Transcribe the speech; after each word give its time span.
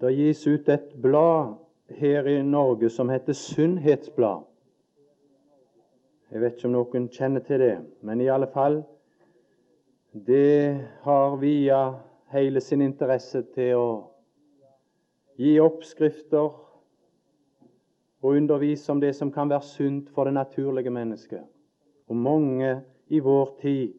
Det 0.00 0.12
gis 0.12 0.46
ut 0.46 0.68
et 0.68 0.90
blad 1.02 1.54
her 1.88 2.26
i 2.28 2.42
Norge 2.42 2.90
som 2.90 3.08
heter 3.08 3.32
Sunnhetsblad. 3.32 4.42
Jeg 6.32 6.42
vet 6.42 6.58
ikke 6.58 6.68
om 6.68 6.74
noen 6.74 7.06
kjenner 7.08 7.40
til 7.46 7.62
det, 7.62 7.76
men 8.04 8.20
i 8.20 8.28
alle 8.28 8.48
fall 8.52 8.82
Det 10.26 10.80
har 11.04 11.36
via 11.36 11.80
hele 12.32 12.60
sin 12.60 12.82
interesse 12.82 13.42
til 13.54 13.76
å 13.76 13.88
gi 15.36 15.58
oppskrifter 15.60 16.54
og 18.22 18.30
undervise 18.36 18.92
om 18.92 19.00
det 19.00 19.12
som 19.16 19.32
kan 19.32 19.48
være 19.52 19.68
sunt 19.68 20.08
for 20.14 20.24
det 20.24 20.32
naturlige 20.34 20.90
mennesket. 20.90 21.44
Og 22.08 22.16
mange 22.16 22.80
i 23.08 23.20
vår 23.20 23.52
tid 23.60 23.92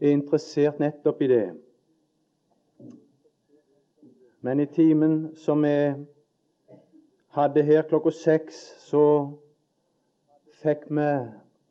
er 0.00 0.10
interessert 0.10 0.82
nettopp 0.82 1.22
i 1.22 1.30
det. 1.30 1.46
Men 4.44 4.60
i 4.60 4.66
timen 4.66 5.36
som 5.36 5.62
vi 5.62 5.94
hadde 7.32 7.62
her 7.64 7.86
klokka 7.88 8.10
seks, 8.12 8.58
så 8.84 9.04
fikk 10.60 10.84
vi 10.92 11.06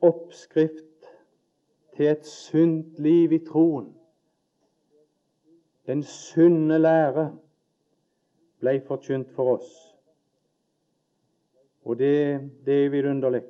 oppskrift 0.02 1.06
til 1.94 2.10
et 2.10 2.26
sunt 2.26 2.98
liv 2.98 3.32
i 3.32 3.38
troen. 3.46 3.86
Den 5.86 6.02
sunne 6.02 6.82
lære 6.82 7.28
ble 8.58 8.80
forkynt 8.90 9.30
for 9.38 9.54
oss. 9.54 9.70
Og 11.86 11.98
det, 12.02 12.50
det 12.66 12.84
er 12.84 12.90
vidunderlig. 12.90 13.44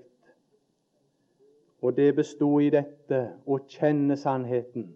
Og 1.81 1.97
det 1.97 2.13
bestod 2.17 2.61
i 2.61 2.75
dette 2.77 3.29
å 3.49 3.63
kjenne 3.65 4.21
sannheten, 4.21 4.91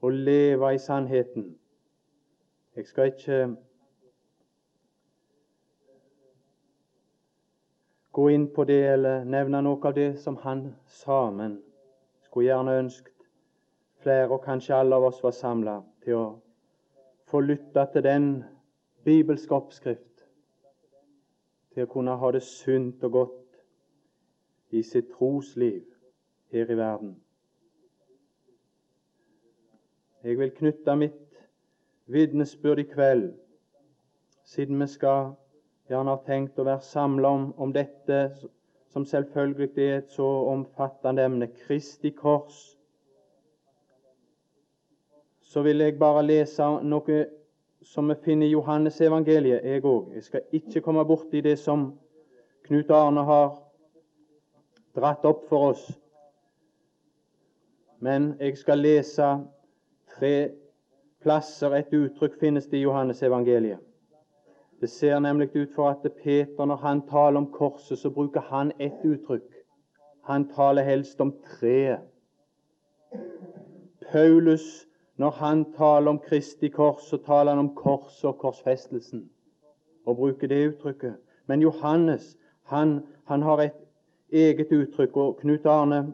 å 0.00 0.08
leve 0.08 0.72
i 0.72 0.80
sannheten. 0.80 1.58
Jeg 2.76 2.86
skal 2.86 3.06
ikke 3.06 3.56
gå 8.12 8.28
inn 8.28 8.46
på 8.54 8.64
det 8.64 8.78
eller 8.92 9.24
nevne 9.28 9.60
noe 9.60 9.88
av 9.88 9.92
det 9.96 10.14
som 10.20 10.38
han 10.40 10.62
sa, 10.88 11.26
men 11.30 11.58
skulle 12.24 12.46
gjerne 12.46 12.78
ønsket 12.80 13.26
flere, 14.00 14.30
og 14.32 14.40
kanskje 14.44 14.76
alle 14.76 14.96
av 14.96 15.04
oss, 15.10 15.20
var 15.22 15.36
samla 15.36 15.74
til 16.04 16.16
å 16.16 16.24
få 17.28 17.42
lytte 17.44 17.84
til 17.92 18.04
den 18.06 18.28
bibelske 19.04 19.54
oppskrift, 19.54 20.24
til 21.74 21.84
å 21.84 21.90
kunne 21.92 22.16
ha 22.16 22.30
det 22.32 22.42
sunt 22.46 23.04
og 23.04 23.12
godt 23.18 23.60
i 24.72 24.80
sitt 24.82 25.12
trosliv 25.12 25.84
her 26.52 26.72
i 26.72 26.78
verden. 26.80 27.18
Jeg 30.24 30.38
vil 30.38 30.56
knytte 30.56 30.96
mitt 30.96 31.21
vitnesbyrd 32.06 32.78
i 32.78 32.82
kveld, 32.82 33.32
siden 34.44 34.80
vi 34.80 34.86
skal 34.86 35.32
gjerne 35.88 36.14
har 36.14 36.22
tenkt 36.26 36.58
å 36.58 36.66
være 36.66 36.84
samla 36.86 37.28
om, 37.28 37.48
om, 37.60 37.72
dette, 37.72 38.24
som 38.92 39.04
selvfølgelig 39.08 39.70
er 39.76 39.98
et 39.98 40.12
så 40.12 40.26
omfattende 40.52 41.24
emne, 41.24 41.48
Kristi 41.64 42.12
kors. 42.16 42.60
Så 45.40 45.62
vil 45.62 45.84
jeg 45.84 45.98
bare 46.00 46.24
lese 46.24 46.68
noe 46.82 47.24
som 47.84 48.08
vi 48.08 48.16
finner 48.24 48.46
i 48.46 48.54
Johannes 48.54 49.00
evangeliet, 49.00 49.64
jeg 49.64 49.84
òg. 49.84 50.12
Jeg 50.14 50.24
skal 50.28 50.56
ikke 50.56 50.80
komme 50.80 51.04
borti 51.04 51.42
det 51.44 51.58
som 51.58 51.90
Knut 52.62 52.90
Arne 52.94 53.24
har 53.26 53.56
dratt 54.96 55.24
opp 55.28 55.48
for 55.48 55.72
oss. 55.72 55.82
Men 58.02 58.32
jeg 58.40 58.56
skal 58.58 58.80
lese 58.82 59.28
tre 60.16 60.61
plasser 61.22 61.74
et 61.76 61.94
uttrykk 61.94 62.38
finnes 62.40 62.66
det 62.66 62.78
i 62.78 62.82
Johannes 62.82 63.22
evangeliet. 63.22 63.78
Det 64.80 64.90
ser 64.90 65.18
nemlig 65.18 65.56
ut 65.56 65.74
for 65.74 65.88
at 65.90 66.12
Peter, 66.22 66.64
når 66.64 66.76
han 66.76 67.02
taler 67.08 67.38
om 67.38 67.50
korset, 67.52 67.98
så 67.98 68.10
bruker 68.10 68.40
han 68.40 68.72
ett 68.80 69.04
uttrykk. 69.04 69.54
Han 70.24 70.48
taler 70.48 70.82
helst 70.82 71.20
om 71.20 71.32
treet. 71.46 72.00
Paulus, 74.12 74.86
når 75.16 75.30
han 75.30 75.64
taler 75.72 76.10
om 76.10 76.18
Kristi 76.18 76.68
kors, 76.68 77.02
så 77.02 77.16
taler 77.16 77.50
han 77.50 77.58
om 77.58 77.74
korset 77.74 78.24
og 78.24 78.38
korsfestelsen 78.38 79.30
og 80.06 80.16
bruker 80.16 80.48
det 80.48 80.66
uttrykket. 80.68 81.14
Men 81.46 81.62
Johannes 81.62 82.36
han, 82.62 83.06
han 83.24 83.42
har 83.42 83.60
et 83.60 83.78
eget 84.32 84.72
uttrykk. 84.72 85.16
Og 85.16 85.36
Knut 85.40 85.66
Arne 85.66 86.12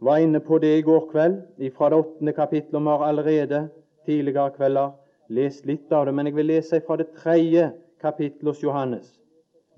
var 0.00 0.18
inne 0.18 0.40
på 0.40 0.58
det 0.58 0.78
i 0.78 0.82
går 0.82 1.08
kveld 1.10 1.42
fra 1.76 1.90
det 1.90 1.96
åttende 1.96 2.32
kapittelet. 2.32 2.82
Vi 2.82 2.88
har 2.88 3.04
allerede 3.06 3.68
tidligere 4.04 4.50
kvelder 4.56 4.90
lest 5.28 5.66
litt 5.66 5.92
av 5.92 6.06
det, 6.06 6.14
men 6.14 6.26
jeg 6.26 6.36
vil 6.36 6.50
lese 6.50 6.80
fra 6.86 6.96
det 6.96 7.08
tredje 7.16 7.70
kapittelet 8.00 8.54
hos 8.54 8.62
Johannes. 8.62 9.08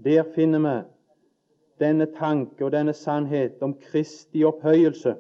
Der 0.05 0.27
finner 0.35 0.59
vi 0.59 0.75
denne 1.79 2.07
tanke 2.19 2.65
og 2.65 2.73
denne 2.75 2.93
sannhet 2.93 3.63
om 3.63 3.75
Kristi 3.79 4.45
opphøyelse. 4.45 5.15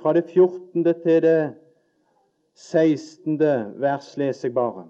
Fra 0.00 0.12
det 0.12 0.24
14. 0.32 0.84
til 0.84 1.22
det 1.22 1.54
16. 2.54 3.38
vers 3.80 4.16
leser 4.16 4.48
jeg 4.48 4.54
bare. 4.54 4.86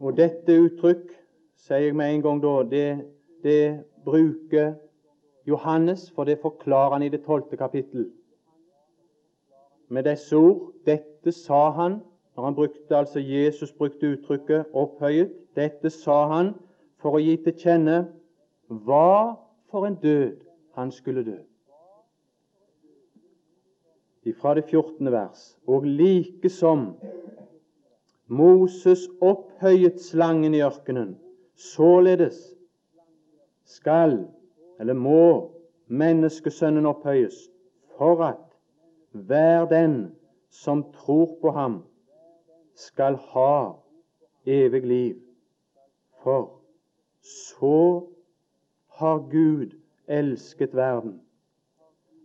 Og 0.00 0.16
dette 0.16 0.56
uttrykk, 0.58 1.12
sier 1.56 1.86
jeg 1.86 1.96
med 1.96 2.14
en 2.14 2.24
gang 2.24 2.40
da, 2.42 2.54
det, 2.68 2.88
det 3.44 3.60
bruker 4.04 4.74
Johannes, 5.46 6.10
for 6.10 6.24
det 6.24 6.38
forklarer 6.42 6.92
han 6.92 7.02
i 7.02 7.08
det 7.08 7.24
tolvte 7.24 7.56
kapittel. 7.56 8.10
Med 9.88 10.04
disse 10.04 10.36
ord 10.36 10.72
Dette 10.86 11.32
sa 11.32 11.70
han 11.70 12.00
når 12.36 12.44
han 12.44 12.54
brukte, 12.54 12.96
altså 12.96 13.20
Jesus 13.20 13.72
brukte 13.72 14.06
uttrykket 14.06 14.64
'opphøyet'. 14.74 15.32
Dette 15.56 15.90
sa 15.90 16.26
han 16.26 16.54
for 16.98 17.14
å 17.14 17.22
gi 17.22 17.36
til 17.36 17.52
kjenne 17.52 18.08
hva 18.68 19.36
for 19.70 19.86
en 19.86 19.94
død 20.02 20.40
han 20.74 20.90
skulle 20.90 21.24
dø. 21.24 21.36
Fra 24.40 24.54
det 24.54 24.64
14. 24.64 25.12
vers. 25.12 25.58
Og 25.66 25.84
like 25.84 26.48
som 26.48 26.96
Moses 28.26 29.08
opphøyet 29.20 30.00
slangen 30.00 30.54
i 30.54 30.62
ørkenen. 30.64 31.18
Således 31.54 32.54
skal, 33.64 34.28
eller 34.80 34.94
må, 34.94 35.50
menneskesønnen 35.86 36.86
opphøyes, 36.86 37.50
for 37.96 38.22
at 38.24 38.40
hver 39.12 39.64
den 39.68 40.14
som 40.50 40.92
tror 40.92 41.38
på 41.40 41.50
ham, 41.50 41.82
skal 42.74 43.16
ha 43.16 43.72
evig 44.46 44.82
liv. 44.82 45.16
For 46.22 46.60
så 47.22 48.06
har 48.88 49.18
Gud 49.18 49.70
elsket 50.08 50.74
verden, 50.74 51.20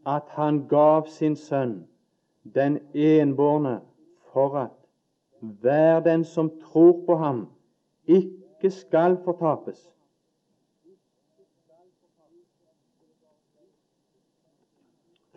at 0.08 0.24
han 0.28 0.68
gav 0.68 1.08
sin 1.08 1.36
sønn, 1.36 1.88
den 2.56 2.80
enbårne, 2.94 3.80
for 4.34 4.58
at 4.58 4.72
hver 5.40 6.00
den 6.00 6.24
som 6.24 6.52
tror 6.62 7.04
på 7.06 7.16
ham, 7.16 7.48
ikke 8.08 8.72
skal 8.72 9.18
fortapes. 9.24 9.90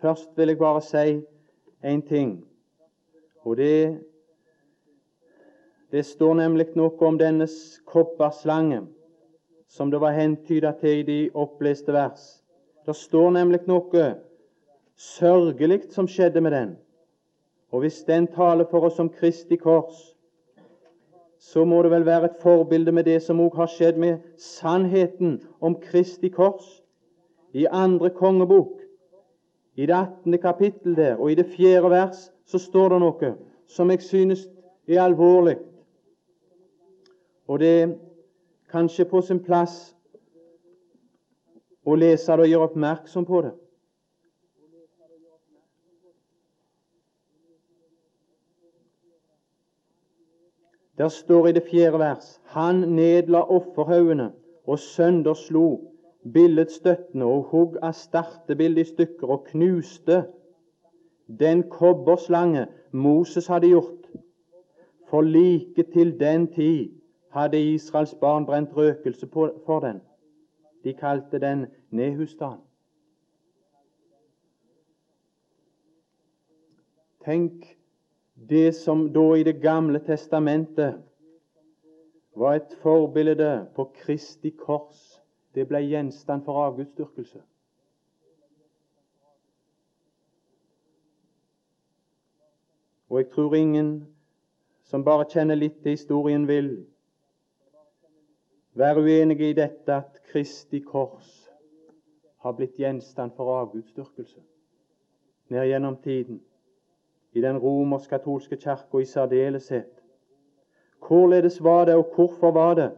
Først 0.03 0.29
vil 0.35 0.47
jeg 0.47 0.57
bare 0.57 0.81
si 0.81 1.21
en 1.83 2.01
ting. 2.01 2.45
Og 3.45 3.57
det, 3.57 3.99
det 5.91 6.03
står 6.05 6.33
nemlig 6.41 6.65
noe 6.75 7.07
om 7.07 7.15
denne 7.21 7.47
kopperslange, 7.87 8.81
som 9.71 9.93
det 9.93 10.01
var 10.03 10.17
hentyda 10.17 10.73
til 10.81 10.99
i 10.99 11.07
de 11.07 11.17
oppleste 11.31 11.95
vers. 11.95 12.43
Det 12.83 12.97
står 12.99 13.31
nemlig 13.37 13.61
noe 13.71 14.09
sørgelig 14.99 15.85
som 15.95 16.11
skjedde 16.11 16.43
med 16.43 16.51
den. 16.51 16.75
Og 17.71 17.87
hvis 17.87 18.03
den 18.03 18.27
taler 18.27 18.67
for 18.67 18.91
oss 18.91 18.99
om 18.99 19.07
Kristi 19.07 19.55
kors, 19.55 20.03
så 21.39 21.63
må 21.63 21.79
det 21.79 21.95
vel 21.95 22.03
være 22.05 22.33
et 22.33 22.43
forbilde 22.43 22.91
med 22.91 23.07
det 23.07 23.21
som 23.23 23.39
òg 23.39 23.55
har 23.55 23.71
skjedd 23.71 24.03
med 24.03 24.19
sannheten 24.35 25.39
om 25.63 25.79
Kristi 25.79 26.27
kors. 26.27 26.83
I 27.55 27.69
andre 27.71 28.11
kongebok, 28.11 28.82
i 29.75 29.85
det 29.85 29.95
18. 29.95 30.37
kapittel 30.37 30.95
der, 30.95 31.15
og 31.15 31.31
i 31.31 31.35
det 31.35 31.45
fjerde 31.45 31.89
vers, 31.89 32.31
så 32.45 32.57
står 32.57 32.89
det 32.89 32.99
noe 33.01 33.33
som 33.67 33.89
jeg 33.91 34.01
synes 34.01 34.45
er 34.87 35.01
alvorlig. 35.01 35.57
Og 37.47 37.59
det 37.59 37.73
er 37.81 37.95
kanskje 38.71 39.05
på 39.05 39.21
sin 39.21 39.41
plass 39.43 39.95
å 41.85 41.95
lese 41.95 42.31
det 42.31 42.45
og 42.45 42.51
gjøre 42.51 42.69
oppmerksom 42.69 43.25
på 43.25 43.41
det. 43.47 43.53
Der 50.97 51.09
står 51.09 51.47
i 51.47 51.51
det 51.51 51.63
fjerde 51.71 51.99
vers 51.99 52.39
Han 52.53 52.83
nedla 52.93 53.41
offerhaugene 53.49 54.29
og 54.69 54.79
sønderslo 54.79 55.92
billedstøttene 56.33 57.25
og 57.25 57.43
hogg 57.51 57.77
astartebildet 57.83 58.85
i 58.85 58.91
stykker 58.93 59.27
og 59.27 59.45
knuste 59.51 60.23
den 61.39 61.63
kobberslange 61.69 62.67
Moses 62.91 63.47
hadde 63.47 63.67
gjort. 63.67 64.09
For 65.09 65.21
like 65.21 65.83
til 65.93 66.19
den 66.19 66.47
tid 66.53 66.89
hadde 67.31 67.73
Israels 67.73 68.15
barn 68.15 68.45
brent 68.45 68.77
røkelse 68.77 69.27
for 69.65 69.79
den. 69.79 70.01
De 70.83 70.93
kalte 70.93 71.39
den 71.39 71.65
Nehustan. 71.91 72.57
Tenk 77.25 77.77
det 78.49 78.75
som 78.75 79.13
da 79.13 79.33
i 79.33 79.43
Det 79.43 79.61
gamle 79.61 79.99
testamentet 79.99 81.01
var 82.35 82.55
et 82.55 82.77
forbilde 82.81 83.67
på 83.75 83.91
Kristi 83.95 84.49
kors. 84.49 85.22
Det 85.55 85.67
ble 85.67 85.81
gjenstand 85.85 86.45
for 86.45 86.63
avgudsdyrkelse. 86.65 87.41
Og 93.09 93.19
jeg 93.19 93.29
tror 93.29 93.55
ingen 93.55 94.07
som 94.89 95.03
bare 95.05 95.27
kjenner 95.29 95.55
litt 95.55 95.83
til 95.83 95.93
historien, 95.93 96.47
vil 96.47 96.71
være 98.73 99.03
uenige 99.05 99.49
i 99.49 99.57
dette 99.57 99.93
at 99.93 100.17
Kristi 100.31 100.79
kors 100.81 101.29
har 102.41 102.57
blitt 102.57 102.79
gjenstand 102.81 103.35
for 103.37 103.53
avgudsdyrkelse 103.59 104.41
ned 105.53 105.67
gjennom 105.69 105.97
tiden, 106.01 106.41
i 107.33 107.41
den 107.41 107.57
romersk-katolske 107.57 108.57
kirka 108.57 108.97
i 108.97 109.05
særdeleshet. 109.05 110.03
Hvorledes 111.07 111.63
var 111.63 111.85
det, 111.85 111.95
og 111.95 112.09
hvorfor 112.15 112.51
var 112.51 112.73
det, 112.73 112.91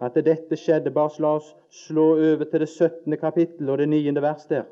at 0.00 0.14
dette 0.14 0.56
skjedde? 0.56 0.90
Bare 0.90 1.22
la 1.22 1.34
oss 1.38 1.54
slå 1.70 2.06
over 2.14 2.44
til 2.44 2.60
det 2.60 2.68
17. 2.68 3.16
kapittel 3.18 3.70
og 3.70 3.78
det 3.78 3.88
9. 3.88 4.14
vers 4.22 4.46
der. 4.46 4.64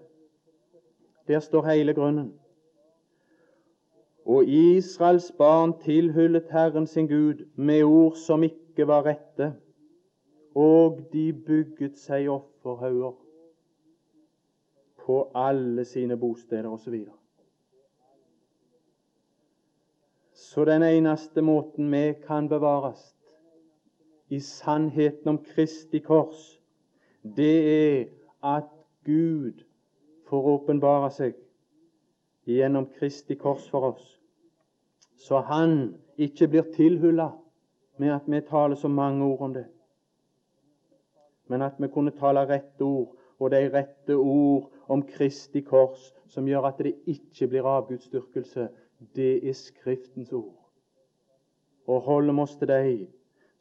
Der 1.28 1.40
står 1.40 1.66
hele 1.70 1.94
grunnen. 1.94 2.32
Og 4.26 4.44
Israels 4.46 5.32
barn 5.38 5.74
tilhyllet 5.82 6.46
Herren 6.50 6.86
sin 6.86 7.08
Gud 7.08 7.46
med 7.56 7.82
ord 7.82 8.14
som 8.16 8.42
ikke 8.42 8.86
var 8.86 9.06
rette, 9.06 9.54
og 10.54 11.00
de 11.12 11.32
bygget 11.32 11.98
seg 11.98 12.28
offerhauger 12.30 13.16
på 15.06 15.30
alle 15.34 15.84
sine 15.84 16.16
bosteder 16.16 16.68
osv. 16.70 17.04
Så, 20.32 20.54
så 20.54 20.64
den 20.64 20.82
eneste 20.82 21.42
måten 21.42 21.90
vi 21.92 22.14
kan 22.26 22.48
bevares 22.48 23.16
i 24.32 24.40
sannheten 24.40 25.28
om 25.28 25.38
Kristi 25.44 26.00
kors, 26.00 26.40
det 27.22 27.56
er 27.72 28.06
at 28.42 28.70
Gud 29.04 29.60
får 30.30 30.48
åpenbare 30.54 31.10
seg 31.12 31.36
gjennom 32.48 32.88
Kristi 32.96 33.36
kors 33.36 33.68
for 33.70 33.92
oss, 33.92 34.06
så 35.20 35.42
Han 35.44 35.94
ikke 36.16 36.48
blir 36.48 36.72
tilhulla 36.74 37.28
med 38.00 38.14
at 38.14 38.26
vi 38.26 38.40
taler 38.48 38.76
så 38.76 38.88
mange 38.88 39.24
ord 39.24 39.44
om 39.50 39.54
det, 39.54 39.66
men 41.52 41.62
at 41.62 41.76
vi 41.78 41.92
kunne 41.92 42.16
tale 42.16 42.48
rette 42.48 42.82
ord, 42.84 43.12
og 43.38 43.50
de 43.50 43.68
rette 43.68 44.16
ord 44.16 44.70
om 44.88 45.02
Kristi 45.02 45.60
kors, 45.60 46.12
som 46.26 46.48
gjør 46.48 46.72
at 46.72 46.80
det 46.80 46.94
ikke 47.06 47.48
blir 47.52 47.68
avgudsdyrkelse. 47.68 48.68
Det 49.16 49.48
er 49.48 49.52
Skriftens 49.52 50.32
ord. 50.32 50.56
Og 51.86 52.00
holder 52.00 52.32
vi 52.32 52.40
oss 52.40 52.56
til 52.56 52.68
dem, 52.68 53.08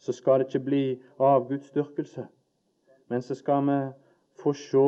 så 0.02 0.12
skal 0.12 0.40
det 0.40 0.48
ikke 0.50 0.66
bli 0.66 1.02
avgudsdyrkelse. 1.20 2.26
Men 3.08 3.22
så 3.22 3.36
skal 3.36 3.66
vi 3.68 3.80
få 4.44 4.54
se, 4.54 4.88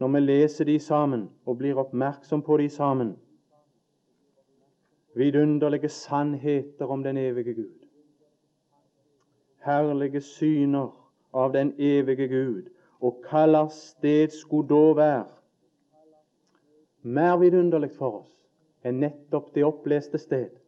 når 0.00 0.08
vi 0.12 0.20
leser 0.20 0.64
de 0.64 0.78
sammen 0.78 1.30
og 1.46 1.58
blir 1.58 1.78
oppmerksom 1.78 2.42
på 2.42 2.56
de 2.56 2.68
sammen, 2.68 3.16
vidunderlige 5.14 5.88
sannheter 5.88 6.86
om 6.86 7.02
den 7.02 7.16
evige 7.16 7.54
Gud. 7.54 7.86
Herlige 9.64 10.20
syner 10.20 10.90
av 11.34 11.52
den 11.52 11.74
evige 11.78 12.28
Gud. 12.28 12.70
Og 13.00 13.24
hva 13.30 13.66
sted 13.70 14.30
skulle 14.30 14.68
da 14.68 14.92
være 14.94 15.24
mer 17.02 17.36
vidunderlig 17.36 17.90
for 17.98 18.22
oss 18.22 18.34
enn 18.84 19.00
nettopp 19.02 19.50
det 19.54 19.64
oppleste 19.64 20.18
sted? 20.18 20.63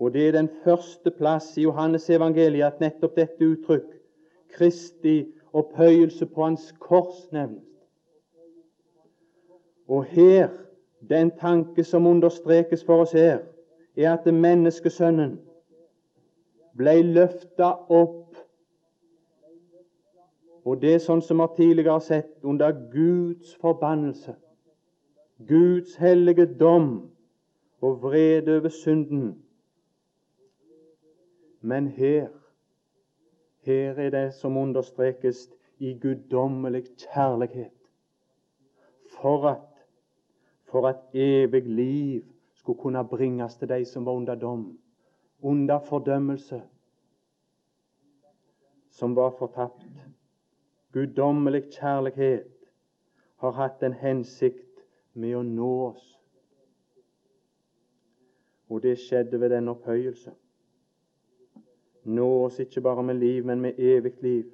Og 0.00 0.14
det 0.14 0.28
er 0.28 0.32
den 0.32 0.48
første 0.64 1.10
plass 1.10 1.58
i 1.58 1.62
Johannes 1.62 2.10
evangeliet 2.10 2.66
at 2.66 2.80
nettopp 2.80 3.16
dette 3.16 3.44
uttrykk, 3.44 3.90
Kristi 4.50 5.26
opphøyelse 5.52 6.26
på 6.26 6.42
Hans 6.42 6.72
kors, 6.78 7.26
nevnes. 7.32 7.66
Og 9.88 10.04
her, 10.04 10.48
den 11.10 11.30
tanke 11.30 11.84
som 11.84 12.06
understrekes 12.06 12.84
for 12.84 13.04
oss 13.04 13.12
her, 13.12 13.38
er 13.96 14.12
at 14.12 14.26
menneskesønnen 14.34 15.36
ble 16.78 16.94
løfta 17.02 17.72
opp. 17.90 18.38
Og 20.64 20.80
det 20.80 20.94
er 20.94 21.02
sånn 21.02 21.22
som 21.24 21.42
vi 21.42 21.48
tidligere 21.56 21.98
har 21.98 22.04
sett, 22.04 22.32
under 22.42 22.72
Guds 22.92 23.56
forbannelse, 23.60 24.36
Guds 25.48 25.96
hellige 25.96 26.46
dom 26.60 27.10
og 27.80 28.02
vrede 28.02 28.60
over 28.60 28.68
synden. 28.68 29.34
Men 31.60 31.88
her, 31.88 32.28
her 33.60 33.92
er 33.92 34.10
det 34.10 34.34
som 34.34 34.56
understrekes 34.56 35.50
i 35.78 35.98
guddommelig 35.98 36.84
kjærlighet. 36.96 37.72
For 39.20 39.48
at, 39.48 39.84
for 40.64 40.88
at 40.88 40.96
evig 41.14 41.66
liv 41.66 42.24
skulle 42.54 42.78
kunne 42.80 43.08
bringes 43.08 43.56
til 43.56 43.68
de 43.68 43.84
som 43.84 44.06
var 44.06 44.12
under 44.12 44.34
dom, 44.34 44.78
under 45.42 45.78
fordømmelse, 45.78 46.62
som 48.90 49.16
var 49.16 49.30
fortapt. 49.38 49.86
Guddommelig 50.92 51.62
kjærlighet 51.72 52.46
har 53.36 53.50
hatt 53.50 53.82
en 53.82 53.92
hensikt 53.92 54.84
med 55.14 55.36
å 55.38 55.42
nå 55.42 55.70
oss. 55.86 56.06
Og 58.68 58.82
det 58.82 58.98
skjedde 58.98 59.40
ved 59.40 59.50
den 59.50 59.68
opphøyelse. 59.68 60.34
Nå 62.04 62.44
oss 62.44 62.58
ikke 62.60 62.80
bare 62.80 63.02
med 63.02 63.14
liv, 63.14 63.44
men 63.44 63.60
med 63.60 63.78
evig 63.78 64.12
liv. 64.22 64.44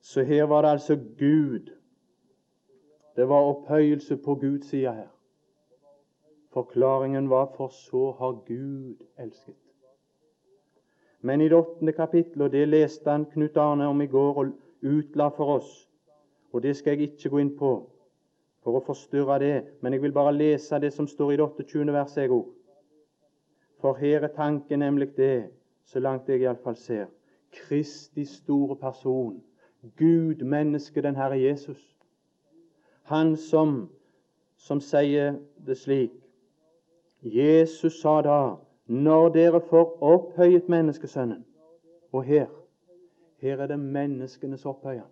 Så 0.00 0.22
her 0.22 0.44
var 0.44 0.62
det 0.62 0.68
altså 0.68 0.96
Gud. 1.18 1.70
Det 3.16 3.28
var 3.28 3.40
opphøyelse 3.40 4.16
på 4.16 4.34
Guds 4.34 4.66
side 4.66 4.92
her. 4.92 5.08
Forklaringen 6.52 7.30
var 7.30 7.52
for 7.56 7.68
så 7.68 8.10
har 8.10 8.32
Gud 8.46 8.96
elsket. 9.18 9.54
Men 11.20 11.40
i 11.40 11.44
det 11.44 11.56
åttende 11.56 11.92
kapittelet, 11.92 12.44
og 12.44 12.52
det 12.52 12.68
leste 12.68 13.10
han 13.10 13.24
Knut 13.24 13.56
Arne 13.56 13.86
om 13.86 14.00
i 14.00 14.06
går 14.06 14.38
og 14.38 14.52
utla 14.82 15.28
for 15.28 15.44
oss, 15.44 15.88
og 16.52 16.62
det 16.62 16.76
skal 16.76 16.90
jeg 16.90 17.00
ikke 17.00 17.30
gå 17.30 17.38
inn 17.38 17.56
på 17.58 17.90
for 18.64 18.76
å 18.76 18.84
forstyrre 18.84 19.38
det, 19.40 19.56
men 19.80 19.92
jeg 19.92 20.02
vil 20.02 20.12
bare 20.12 20.32
lese 20.36 20.80
det 20.80 20.92
som 20.92 21.08
står 21.08 21.32
i 21.32 21.36
det 21.36 21.44
28. 21.44 21.92
verset. 21.92 22.22
jeg 22.22 22.30
òg. 22.30 22.48
For 23.80 23.94
her 23.94 24.24
er 24.24 24.34
tanken 24.36 24.78
nemlig 24.78 25.16
det, 25.16 25.50
så 25.84 26.00
langt 26.00 26.28
jeg 26.28 26.40
iallfall 26.40 26.76
ser, 26.76 27.06
Kristi 27.50 28.24
store 28.24 28.76
person, 28.76 29.42
Gud, 29.98 30.44
menneske, 30.44 31.02
den 31.02 31.16
Herre 31.16 31.40
Jesus. 31.40 31.96
Han 33.02 33.36
som, 33.36 33.88
som 34.56 34.80
sier 34.80 35.38
det 35.66 35.78
slik 35.78 36.12
Jesus 37.22 38.00
sa 38.00 38.20
da, 38.22 38.56
når 38.86 39.28
dere 39.34 39.60
får 39.60 39.98
opphøyet 40.02 40.68
menneskesønnen 40.68 41.44
Og 42.12 42.24
her 42.24 42.46
her 43.40 43.56
er 43.56 43.66
det 43.66 43.78
menneskenes 43.78 44.66
opphøyer. 44.66 45.06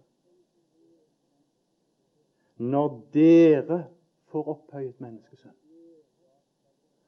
Når 2.57 3.03
dere 3.15 3.87
får 4.27 4.49
opphøyet 4.49 5.01
menneskesønnen. 5.01 5.57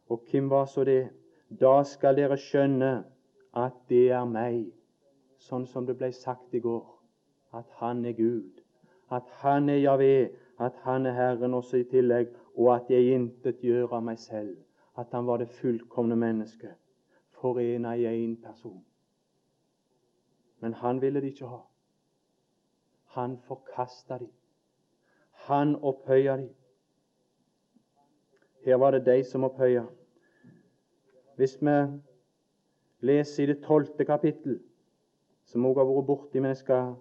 Og 0.08 0.22
hvem 0.30 0.50
var 0.50 0.64
så 0.64 0.84
det? 0.84 1.08
Da 1.60 1.82
skal 1.84 2.16
dere 2.16 2.38
skjønne 2.38 3.04
at 3.54 3.76
det 3.88 4.11
er 4.14 4.25
meg, 4.25 4.66
sånn 5.38 5.66
som 5.66 5.87
det 5.87 5.97
ble 5.99 6.12
sagt 6.12 6.54
i 6.54 6.62
går, 6.62 6.85
at 7.52 7.66
Han 7.80 8.04
er 8.04 8.12
Gud, 8.12 8.62
at 9.11 9.28
Han 9.42 9.69
er 9.69 9.83
Javé, 9.83 10.30
at 10.59 10.76
Han 10.85 11.07
er 11.07 11.16
Herren 11.16 11.54
også 11.54 11.83
i 11.83 11.88
tillegg, 11.90 12.35
og 12.54 12.75
at 12.75 12.90
jeg 12.90 13.14
intet 13.14 13.62
gjør 13.64 13.97
av 13.97 14.04
meg 14.04 14.19
selv 14.19 14.59
at 15.00 15.12
han 15.12 15.26
var 15.26 15.37
det 15.40 15.49
fullkomne 15.49 16.16
mennesket, 16.16 16.75
forena 17.40 17.95
i 17.97 18.04
én 18.04 18.37
person. 18.42 18.85
Men 20.61 20.75
han 20.75 21.00
ville 21.00 21.21
de 21.21 21.26
ikke 21.26 21.47
ha. 21.47 21.61
Han 23.04 23.38
forkasta 23.38 24.19
de. 24.19 24.28
Han 25.33 25.76
opphøya 25.76 26.37
de. 26.37 26.49
Her 28.64 28.76
var 28.76 28.90
det 28.90 29.07
de 29.07 29.25
som 29.25 29.45
opphøya. 29.45 29.87
Hvis 31.37 31.57
vi 31.62 31.76
leser 33.00 33.42
i 33.42 33.47
det 33.47 33.62
tolvte 33.64 34.04
kapittel, 34.04 34.59
som 35.45 35.66
også 35.66 35.80
har 35.80 35.88
vært 35.88 36.07
borti, 36.07 36.40
men 36.40 36.52
jeg 36.52 36.61
skal 36.62 36.95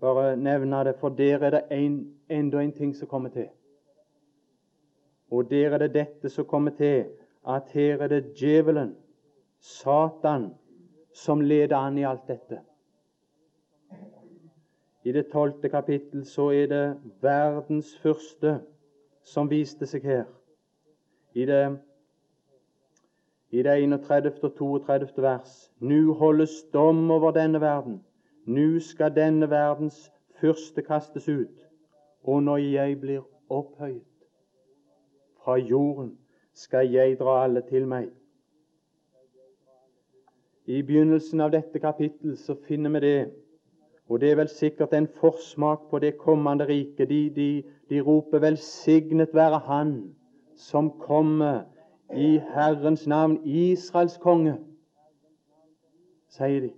bare 0.00 0.36
nevne 0.36 0.84
det, 0.84 0.94
for 1.00 1.08
der 1.08 1.42
er 1.44 1.50
det 1.50 1.62
en, 1.74 1.98
enda 2.28 2.62
en 2.62 2.72
ting 2.72 2.94
som 2.96 3.08
kommer 3.08 3.28
til. 3.34 3.48
Og 5.30 5.50
der 5.50 5.74
er 5.74 5.78
det 5.78 5.94
dette 5.94 6.28
som 6.28 6.44
kommer 6.44 6.70
til, 6.70 7.04
at 7.48 7.68
her 7.74 8.02
er 8.02 8.08
det 8.08 8.32
djevelen, 8.38 8.96
Satan, 9.60 10.54
som 11.14 11.40
leder 11.40 11.76
an 11.76 11.98
i 11.98 12.04
alt 12.06 12.28
dette. 12.28 12.60
I 15.04 15.12
det 15.12 15.30
tolvte 15.32 15.68
kapittel 15.68 16.24
så 16.26 16.50
er 16.50 16.66
det 16.66 16.96
verdens 17.22 17.96
første 17.98 18.58
som 19.24 19.50
viste 19.50 19.86
seg 19.86 20.04
her. 20.04 20.24
I 21.34 21.46
det, 21.46 21.78
i 23.50 23.62
det 23.62 23.82
31. 23.82 24.44
og 24.44 24.56
32. 24.56 25.22
vers. 25.22 25.70
Nu 25.80 26.14
holdes 26.14 26.62
dom 26.72 27.10
over 27.10 27.30
denne 27.30 27.60
verden. 27.60 28.04
Nu 28.46 28.80
skal 28.80 29.14
denne 29.16 29.50
verdens 29.50 30.12
fyrste 30.40 30.82
kastes 30.82 31.28
ut. 31.28 31.66
Og 32.22 32.42
når 32.42 32.56
jeg 32.56 33.00
blir 33.00 33.22
opphøyet 33.48 34.02
fra 35.44 35.56
jorden, 35.56 36.18
skal 36.54 36.90
jeg 36.90 37.18
dra 37.18 37.44
alle 37.44 37.62
til 37.68 37.86
meg. 37.86 38.08
I 40.66 40.82
begynnelsen 40.82 41.40
av 41.40 41.52
dette 41.52 41.80
kapittel 41.80 42.36
så 42.36 42.56
finner 42.68 42.90
vi 42.90 43.00
det 43.00 43.20
og 44.08 44.20
det 44.20 44.30
er 44.30 44.38
vel 44.40 44.48
sikkert 44.48 44.94
en 44.96 45.06
forsmak 45.20 45.90
på 45.90 45.98
det 46.00 46.14
kommende 46.18 46.64
riket. 46.68 47.08
De, 47.08 47.30
de, 47.36 47.62
de 47.90 48.00
roper 48.00 48.38
'velsignet 48.38 49.34
være 49.34 49.58
Han 49.58 50.14
som 50.56 50.90
kommer 50.90 51.62
i 52.14 52.38
Herrens 52.54 53.06
navn, 53.06 53.40
Israels 53.44 54.16
konge', 54.16 54.58
sier 56.28 56.60
de. 56.60 56.72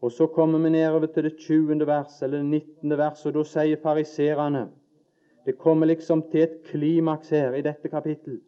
Og 0.00 0.12
Så 0.12 0.26
kommer 0.26 0.58
vi 0.58 0.68
nedover 0.68 1.06
til 1.06 1.24
det 1.24 1.36
20. 1.38 1.86
vers, 1.86 2.22
eller 2.22 2.38
det 2.38 2.46
19. 2.46 2.98
vers, 2.98 3.26
og 3.26 3.34
da 3.34 3.44
sier 3.44 3.76
fariserene 3.82 4.70
Det 5.46 5.58
kommer 5.58 5.86
liksom 5.86 6.22
til 6.30 6.40
et 6.40 6.62
klimaks 6.64 7.28
her 7.30 7.52
i 7.52 7.62
dette 7.62 7.88
kapittel. 7.88 8.40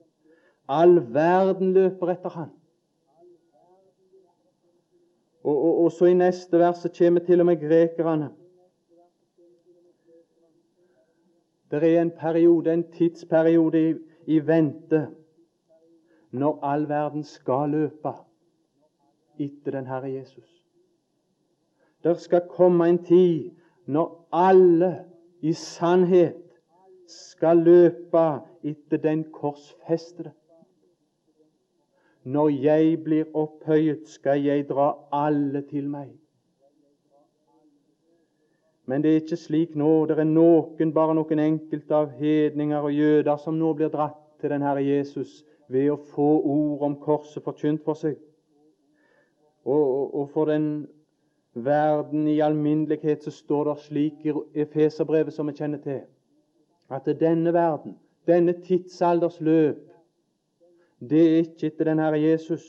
All 0.68 1.14
verden 1.14 1.72
løper 1.72 2.06
etter 2.06 2.28
han. 2.28 2.48
Og, 5.44 5.56
og, 5.64 5.84
og, 5.84 5.92
så 5.92 6.04
i 6.04 6.14
neste 6.14 6.58
vers 6.58 6.78
så 6.78 6.88
kommer 6.98 7.20
til 7.20 7.40
og 7.40 7.46
med 7.46 7.60
grekerne. 7.60 8.30
Det 11.70 11.82
er 11.82 12.02
en 12.02 12.10
periode, 12.10 12.72
en 12.72 12.90
tidsperiode 12.92 13.90
i, 13.90 13.94
i 14.26 14.40
vente 14.46 15.06
når 16.36 16.58
all 16.62 16.88
verden 16.88 17.24
skal 17.24 17.70
løpe 17.72 18.12
etter 19.38 19.76
den 19.78 19.86
Herre 19.86 20.12
Jesus. 20.12 20.64
Der 22.04 22.14
skal 22.14 22.48
komme 22.48 22.88
en 22.88 23.04
tid 23.04 23.50
når 23.86 24.28
alle 24.32 25.04
i 25.40 25.52
sannhet 25.52 26.42
skal 27.08 27.56
løpe 27.56 28.26
etter 28.62 28.96
den 28.96 29.24
korsfestede. 29.32 30.32
Når 32.24 32.48
jeg 32.48 33.04
blir 33.04 33.24
opphøyet, 33.34 34.08
skal 34.08 34.42
jeg 34.42 34.68
dra 34.68 34.94
alle 35.12 35.62
til 35.62 35.88
meg. 35.88 36.08
Men 38.86 39.02
det 39.02 39.10
er 39.10 39.20
ikke 39.20 39.36
slik 39.38 39.76
nå. 39.78 40.06
Det 40.06 40.18
er 40.18 40.26
noen, 40.26 40.92
bare 40.94 41.14
noen 41.14 41.42
enkelte 41.42 41.94
av 41.94 42.10
hedninger 42.18 42.82
og 42.82 42.94
jøder 42.94 43.38
som 43.42 43.54
nå 43.58 43.72
blir 43.78 43.90
dratt 43.94 44.18
til 44.40 44.50
den 44.50 44.62
Herre 44.66 44.82
Jesus 44.82 45.44
ved 45.68 45.90
å 45.90 45.96
få 46.12 46.28
ord 46.40 46.84
om 46.86 46.96
korset 47.00 47.44
forkynt 47.44 47.84
for 47.84 47.98
seg. 47.98 48.16
Og, 49.66 50.14
og, 50.14 50.28
for 50.30 50.46
den 50.50 50.86
verden 51.54 52.28
i 52.30 52.38
alminnelighet 52.44 53.24
så 53.24 53.32
står 53.34 53.70
det 53.70 53.76
slik 53.86 54.26
i 54.26 54.34
Efeserbrevet 54.62 55.34
som 55.34 55.50
vi 55.50 55.56
kjenner 55.58 55.82
til, 55.82 56.04
at 56.90 57.08
denne 57.20 57.50
verden, 57.54 57.96
denne 58.26 58.54
tidsalders 58.62 59.40
løp, 59.40 59.82
det 61.00 61.22
er 61.22 61.38
ikke 61.42 61.70
etter 61.72 61.90
den 61.90 62.00
Herre 62.00 62.20
Jesus, 62.20 62.64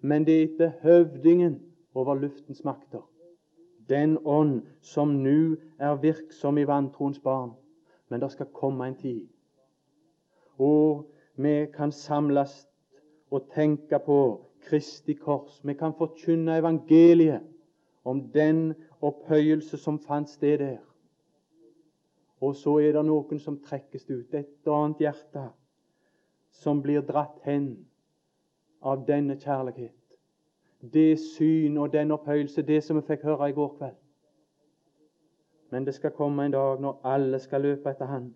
men 0.00 0.24
det 0.24 0.36
er 0.36 0.44
etter 0.46 0.76
høvdingen 0.84 1.58
over 1.94 2.14
luftens 2.14 2.62
makter. 2.64 3.02
Den 3.90 4.18
ånd 4.24 4.62
som 4.80 5.16
nå 5.24 5.56
er 5.82 5.98
virksom 5.98 6.58
i 6.58 6.66
vantroens 6.68 7.18
barn. 7.18 7.50
Men 8.10 8.20
det 8.20 8.30
skal 8.32 8.46
komme 8.54 8.86
en 8.86 8.96
tid. 8.98 9.26
Og 10.58 11.06
vi 11.42 11.66
kan 11.74 11.92
samles 11.92 12.68
og 13.30 13.48
tenke 13.54 13.98
på 13.98 14.18
Kristi 14.60 15.14
kors. 15.14 15.60
Vi 15.64 15.74
kan 15.74 15.94
forkynne 15.98 16.58
evangeliet 16.58 17.40
om 18.04 18.32
den 18.32 18.74
opphøyelse 19.00 19.76
som 19.76 19.98
fant 19.98 20.28
sted 20.30 20.58
der. 20.58 20.78
Og 22.40 22.56
så 22.56 22.78
er 22.78 22.92
det 22.92 23.04
noen 23.04 23.40
som 23.40 23.60
trekkes 23.60 24.10
ut. 24.10 24.34
Et 24.34 24.68
annet 24.68 25.00
hjerte 25.00 25.48
som 26.50 26.82
blir 26.82 27.00
dratt 27.04 27.40
hen 27.44 27.72
av 28.82 29.04
denne 29.06 29.36
kjærlighet. 29.36 29.96
Det 30.80 31.18
syn 31.20 31.76
og 31.78 31.92
den 31.92 32.10
opphøyelse, 32.10 32.62
det 32.62 32.82
som 32.84 32.96
vi 32.96 33.04
fikk 33.06 33.26
høre 33.28 33.50
i 33.50 33.56
går 33.56 33.74
kveld. 33.78 33.98
Men 35.70 35.84
det 35.86 35.94
skal 35.94 36.10
komme 36.10 36.44
en 36.44 36.52
dag 36.52 36.80
når 36.80 37.00
alle 37.04 37.38
skal 37.38 37.62
løpe 37.62 37.90
etter 37.90 38.06
Han. 38.06 38.34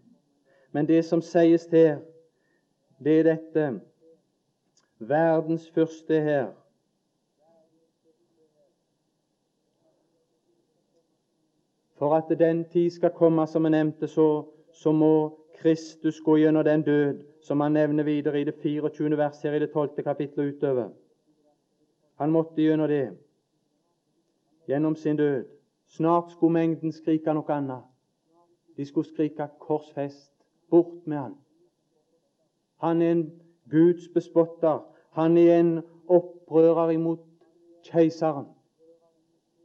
Men 0.73 0.87
det 0.87 1.04
som 1.04 1.23
sies 1.23 1.66
her, 1.73 1.99
det 2.98 3.18
er 3.20 3.22
dette 3.22 3.80
Verdens 4.98 5.70
første 5.70 6.20
her. 6.20 6.52
For 11.94 12.14
at 12.14 12.38
den 12.38 12.64
tid 12.64 12.90
skal 12.90 13.10
komme, 13.10 13.46
som 13.46 13.64
jeg 13.64 13.70
nevnte, 13.70 14.08
så, 14.08 14.44
så 14.72 14.92
må 14.92 15.38
Kristus 15.58 16.20
gå 16.20 16.36
gjennom 16.36 16.64
den 16.64 16.82
død 16.82 17.22
som 17.42 17.60
han 17.60 17.72
nevner 17.72 18.04
videre 18.04 18.40
i 18.40 18.44
det 18.44 18.54
24. 18.62 19.16
vers 19.16 19.42
her 19.42 19.52
i 19.52 19.58
det 19.58 19.70
12. 19.72 20.02
kapittelet 20.04 20.54
utover. 20.54 20.88
Han 22.14 22.30
måtte 22.30 22.62
gjennom 22.62 22.88
det, 22.88 23.16
gjennom 24.68 24.96
sin 24.96 25.16
død. 25.16 25.44
Snart 25.88 26.32
skulle 26.32 26.52
mengden 26.52 26.92
skrike 26.92 27.34
noe 27.34 27.52
annet. 27.52 27.82
De 28.76 28.86
skulle 28.86 29.08
skrike 29.08 29.48
'korsfest'. 29.60 30.30
Bort 30.70 31.06
med 31.06 31.18
han. 31.18 31.34
Han 32.76 33.02
er 33.02 33.12
en 33.12 33.43
Guds 33.71 34.09
bespotter. 34.14 34.95
Han 35.11 35.37
er 35.37 35.61
en 35.61 35.83
opprører 36.09 36.90
imot 36.90 37.19
keiseren. 37.85 38.47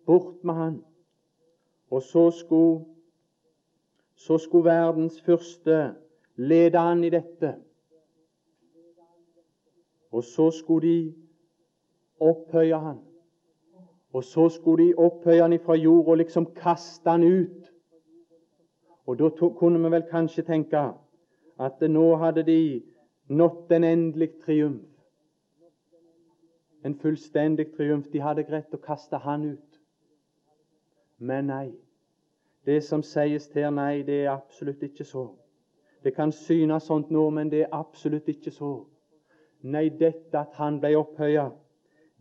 Bort 0.06 0.44
med 0.44 0.54
han. 0.54 0.84
Og 1.92 2.02
så 2.02 2.32
skulle, 2.32 2.86
så 4.16 4.38
skulle 4.38 4.66
verdens 4.66 5.22
første 5.22 5.96
lede 6.36 6.78
han 6.78 7.04
i 7.04 7.10
dette. 7.10 7.56
Og 10.12 10.24
så 10.24 10.52
skulle 10.52 10.88
de 10.88 11.16
opphøye 12.20 12.80
han. 12.80 12.98
Og 14.14 14.24
så 14.24 14.50
skulle 14.50 14.88
de 14.88 14.94
opphøye 14.98 15.42
han 15.42 15.60
fra 15.60 15.76
jord 15.76 16.08
og 16.08 16.18
liksom 16.18 16.46
kaste 16.56 17.10
han 17.10 17.24
ut. 17.24 17.74
Og 19.06 19.20
da 19.20 19.30
kunne 19.30 19.80
vi 19.84 19.92
vel 19.92 20.04
kanskje 20.10 20.44
tenke 20.46 20.82
at 21.60 21.82
nå 21.82 22.16
hadde 22.16 22.44
de 22.46 22.84
nådd 23.30 23.72
en 23.72 23.84
endelig 23.84 24.30
triumf. 24.46 24.88
En 26.84 26.96
fullstendig 26.96 27.76
triumf. 27.76 28.08
De 28.14 28.22
hadde 28.22 28.44
greit 28.44 28.74
å 28.74 28.82
kaste 28.82 29.18
han 29.18 29.46
ut. 29.52 29.80
Men 31.20 31.50
nei. 31.52 31.68
Det 32.66 32.82
som 32.84 33.04
sies 33.04 33.50
her, 33.54 33.70
nei, 33.72 34.04
det 34.04 34.24
er 34.24 34.34
absolutt 34.34 34.84
ikke 34.84 35.06
så. 35.06 35.30
Det 36.04 36.14
kan 36.16 36.32
synes 36.32 36.84
sånt 36.88 37.12
nå, 37.12 37.30
men 37.30 37.52
det 37.52 37.66
er 37.66 37.76
absolutt 37.76 38.28
ikke 38.32 38.52
så. 38.52 38.74
Nei, 39.62 39.90
dette 39.90 40.40
at 40.40 40.56
han 40.56 40.80
ble 40.80 40.94
opphøya, 40.96 41.50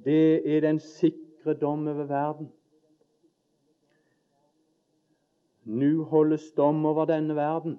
det 0.05 0.43
er 0.47 0.65
den 0.65 0.81
sikre 0.83 1.55
dom 1.55 1.87
over 1.89 2.09
verden. 2.11 2.51
Nå 5.69 6.05
holdes 6.11 6.51
dom 6.57 6.85
over 6.87 7.05
denne 7.07 7.37
verden. 7.37 7.79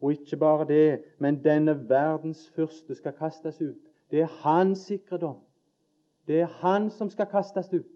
Og 0.00 0.12
ikke 0.12 0.36
bare 0.36 0.66
det, 0.68 1.04
men 1.18 1.44
denne 1.44 1.88
verdens 1.88 2.50
fyrste 2.50 2.94
skal 2.94 3.12
kastes 3.12 3.60
ut. 3.60 3.76
Det 4.10 4.20
er 4.20 4.26
hans 4.42 4.78
sikre 4.78 5.18
dom. 5.18 5.38
Det 6.26 6.40
er 6.40 6.46
han 6.46 6.90
som 6.90 7.10
skal 7.10 7.26
kastes 7.26 7.72
ut. 7.72 7.86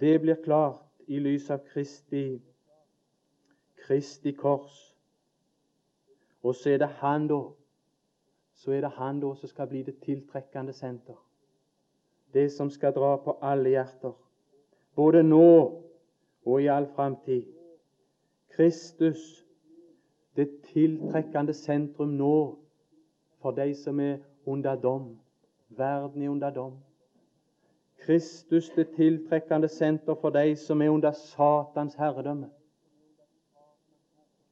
Det 0.00 0.20
blir 0.20 0.34
klart 0.44 0.82
i 1.06 1.18
lys 1.18 1.50
av 1.50 1.58
Kristi, 1.72 2.40
Kristi 3.86 4.32
kors. 4.32 4.94
Og 6.42 6.54
så 6.54 6.70
er 6.70 6.78
det 6.78 6.88
han 7.02 7.26
da 7.28 7.40
så 8.60 8.72
er 8.76 8.80
det 8.80 8.90
han 8.90 9.20
da 9.20 9.34
som 9.34 9.48
skal 9.48 9.68
bli 9.68 9.82
det 9.82 10.02
tiltrekkende 10.04 10.72
senter. 10.72 11.16
Det 12.32 12.52
som 12.52 12.70
skal 12.70 12.92
dra 12.92 13.14
på 13.16 13.38
alle 13.42 13.72
hjerter, 13.72 14.12
både 14.94 15.22
nå 15.22 15.46
og 16.44 16.62
i 16.62 16.66
all 16.68 16.86
framtid. 16.94 17.46
Kristus, 18.60 19.46
det 20.36 20.60
tiltrekkende 20.62 21.54
sentrum 21.54 22.08
nå 22.08 22.58
for 23.40 23.50
de 23.56 23.74
som 23.74 24.00
er 24.00 24.18
under 24.46 24.76
dom. 24.76 25.18
Verden 25.68 26.22
er 26.22 26.28
under 26.28 26.50
dom. 26.50 26.74
Kristus, 27.98 28.68
det 28.76 28.90
tiltrekkende 28.96 29.68
senter 29.68 30.14
for 30.14 30.30
de 30.30 30.56
som 30.56 30.82
er 30.82 30.88
under 30.88 31.12
Satans 31.12 31.94
herredømme. 31.94 32.50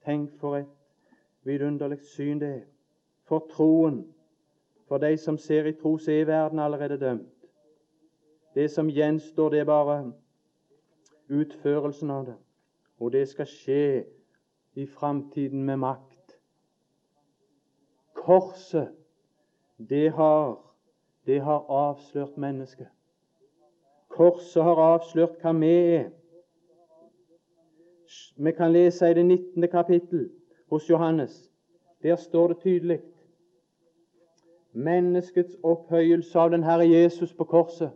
Tenk 0.05 0.33
for 0.41 0.57
et 0.57 0.67
vidunderlig 1.45 2.01
syn 2.01 2.41
det 2.41 2.49
er. 2.49 2.67
For 3.29 3.45
troen, 3.53 4.07
for 4.87 4.99
de 4.99 5.17
som 5.17 5.39
ser 5.39 5.65
i 5.65 5.73
tro, 5.73 5.99
så 5.99 6.13
er 6.13 6.25
verden 6.25 6.59
allerede 6.59 7.01
dømt. 7.01 7.49
Det 8.55 8.71
som 8.71 8.89
gjenstår, 8.89 9.49
det 9.49 9.61
er 9.61 9.65
bare 9.65 10.13
utførelsen 11.29 12.11
av 12.11 12.27
det. 12.27 12.41
Og 12.99 13.13
det 13.13 13.29
skal 13.29 13.47
skje 13.47 14.05
i 14.75 14.87
framtiden 14.87 15.63
med 15.65 15.77
makt. 15.77 16.39
Korset, 18.15 18.89
det 19.89 20.11
har, 20.13 20.59
det 21.27 21.41
har 21.41 21.67
avslørt 21.71 22.37
mennesket. 22.37 22.89
Korset 24.09 24.63
har 24.63 24.81
avslørt 24.83 25.39
hva 25.43 25.53
vi 25.53 25.75
er. 25.99 26.09
Vi 28.37 28.53
kan 28.53 28.73
lese 28.73 29.11
i 29.11 29.15
det 29.15 29.25
19. 29.27 29.69
kapittel 29.69 30.31
hos 30.71 30.91
Johannes. 30.91 31.51
Der 32.03 32.17
står 32.17 32.49
det 32.49 32.61
tydelig 32.63 33.01
Menneskets 34.73 35.57
opphøyelse 35.63 36.39
av 36.39 36.51
den 36.51 36.63
Herre 36.63 36.87
Jesus 36.87 37.33
på 37.35 37.45
korset 37.45 37.91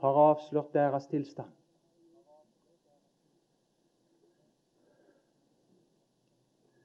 har 0.00 0.18
avslørt 0.30 0.74
deres 0.74 1.06
tilstand. 1.06 1.48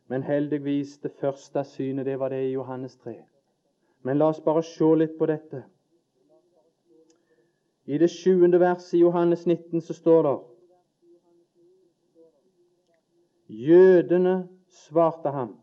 Men 0.07 0.23
heldigvis, 0.23 0.97
det 0.97 1.11
første 1.11 1.63
synet, 1.63 2.05
det 2.05 2.19
var 2.19 2.29
det 2.29 2.43
i 2.49 2.51
Johannes 2.53 2.95
3. 2.95 3.15
Men 4.01 4.17
la 4.17 4.29
oss 4.31 4.41
bare 4.41 4.63
se 4.63 4.95
litt 4.95 5.17
på 5.19 5.25
dette. 5.25 5.63
I 7.85 7.97
det 7.97 8.09
sjuende 8.11 8.59
verset 8.59 8.93
i 8.93 9.01
Johannes 9.01 9.45
19 9.45 9.81
så 9.81 9.93
står 9.93 10.23
det 10.27 10.37
Jødene 13.49 14.47
svarte 14.69 15.29
ham. 15.29 15.55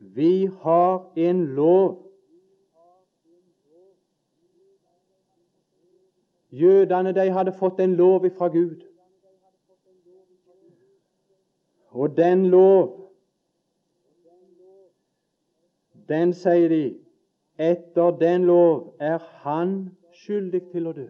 Vi 0.00 0.46
har 0.62 1.12
en 1.16 1.46
lov. 1.46 2.06
Jødene 6.50 7.12
de 7.12 7.30
hadde 7.30 7.52
fått 7.52 7.80
en 7.80 7.96
lov 7.96 8.28
fra 8.36 8.48
Gud. 8.48 8.89
Og 12.00 12.16
den 12.16 12.46
lov, 12.46 13.10
den, 16.08 16.32
sier 16.32 16.72
de, 16.72 16.84
etter 17.60 18.14
den 18.16 18.46
lov 18.48 18.94
er 19.04 19.18
han 19.42 19.74
skyldig 20.22 20.62
til 20.70 20.88
å 20.88 20.94
dø. 20.96 21.04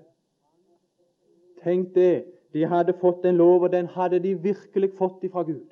Tenk 1.62 1.94
det. 1.94 2.26
De 2.50 2.66
hadde 2.66 2.96
fått 2.98 3.22
en 3.30 3.38
lov, 3.38 3.68
og 3.68 3.70
den 3.70 3.86
hadde 3.94 4.18
de 4.18 4.34
virkelig 4.34 4.90
fått 4.98 5.22
ifra 5.22 5.46
Gud. 5.46 5.70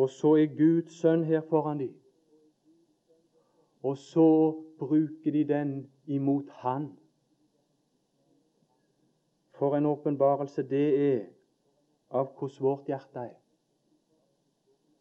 Og 0.00 0.08
så 0.08 0.38
er 0.40 0.56
Guds 0.56 0.96
sønn 1.02 1.28
her 1.28 1.44
foran 1.44 1.84
dem. 1.84 1.92
Og 3.84 4.00
så 4.00 4.28
bruker 4.80 5.36
de 5.36 5.44
den 5.44 5.80
imot 6.06 6.48
Han. 6.64 6.94
For 9.60 9.76
en 9.76 9.92
åpenbarelse 9.92 10.64
det 10.70 10.86
er 11.10 11.26
av 12.10 12.32
hvordan 12.38 12.64
vårt 12.64 12.88
hjerte 12.88 13.26
er. 13.28 13.36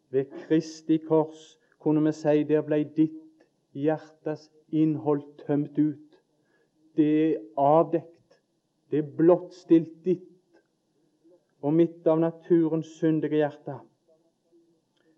Ved 0.09 0.25
Kristi 0.47 0.97
kors 0.97 1.57
kunne 1.79 2.03
vi 2.03 2.13
si 2.15 2.43
der 2.47 2.63
ble 2.65 2.83
ditt 2.95 3.45
hjertes 3.75 4.49
innhold 4.71 5.23
tømt 5.45 5.77
ut. 5.79 6.21
Det 6.95 7.09
er 7.27 7.37
avdekt. 7.57 8.39
Det 8.91 8.99
er 8.99 9.15
blottstilt 9.17 10.05
ditt 10.05 10.23
og 11.61 11.73
midt 11.73 12.07
av 12.07 12.19
naturens 12.21 12.87
syndige 12.99 13.41
hjerte. 13.41 13.79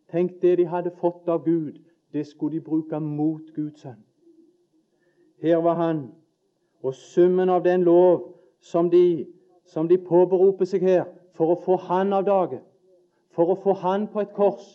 Tenk 0.09 0.39
det 0.41 0.55
de 0.57 0.65
hadde 0.65 0.95
fått 0.97 1.27
av 1.29 1.43
Gud, 1.45 1.77
det 2.13 2.25
skulle 2.27 2.57
de 2.57 2.65
bruke 2.65 2.99
mot 2.99 3.51
Guds 3.53 3.83
sønn. 3.83 3.99
Her 5.41 5.61
var 5.61 5.77
han, 5.77 6.07
og 6.81 6.95
summen 6.95 7.49
av 7.49 7.63
den 7.63 7.83
lov 7.85 8.31
som 8.59 8.89
de, 8.89 9.27
som 9.65 9.87
de 9.87 9.99
påberoper 10.01 10.65
seg 10.65 10.83
her, 10.83 11.05
for 11.39 11.53
å 11.53 11.61
få 11.63 11.77
Han 11.87 12.11
av 12.11 12.25
dage, 12.27 12.59
for 13.31 13.53
å 13.53 13.55
få 13.63 13.77
Han 13.79 14.09
på 14.11 14.25
et 14.25 14.35
kors. 14.35 14.65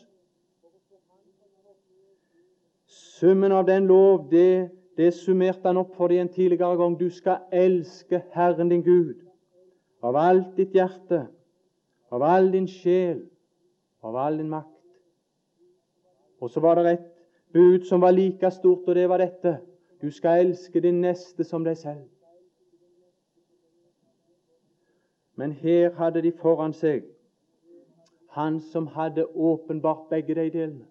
Summen 2.89 3.53
av 3.53 3.67
den 3.69 3.85
lov, 3.91 4.31
det, 4.31 4.71
det 4.97 5.11
summerte 5.17 5.69
han 5.69 5.83
opp 5.83 5.93
for 5.99 6.09
deg 6.09 6.23
en 6.23 6.33
tidligere 6.33 6.79
gang. 6.81 6.97
Du 6.97 7.11
skal 7.13 7.45
elske 7.53 8.23
Herren 8.33 8.73
din 8.73 8.83
Gud 8.85 9.21
av 10.05 10.17
alt 10.21 10.57
ditt 10.57 10.75
hjerte, 10.77 11.27
av 12.13 12.25
all 12.25 12.51
din 12.53 12.67
sjel, 12.69 13.23
av 14.05 14.17
all 14.21 14.41
din 14.41 14.51
makt. 14.53 14.73
Og 16.41 16.53
så 16.53 16.61
var 16.65 16.81
det 16.81 16.97
et 16.97 17.07
bud 17.57 17.87
som 17.89 18.03
var 18.05 18.13
like 18.17 18.51
stort, 18.53 18.89
og 18.89 18.97
det 18.97 19.07
var 19.09 19.21
dette. 19.21 19.57
Du 20.01 20.11
skal 20.13 20.45
elske 20.45 20.81
din 20.85 21.01
neste 21.05 21.45
som 21.49 21.65
deg 21.65 21.79
selv. 21.81 22.05
Men 25.37 25.53
her 25.53 25.95
hadde 25.99 26.23
de 26.23 26.33
foran 26.33 26.73
seg 26.73 27.03
han 28.35 28.61
som 28.61 28.87
hadde 28.87 29.37
åpenbart 29.37 30.09
begge 30.11 30.35
de 30.35 30.51
delene. 30.51 30.85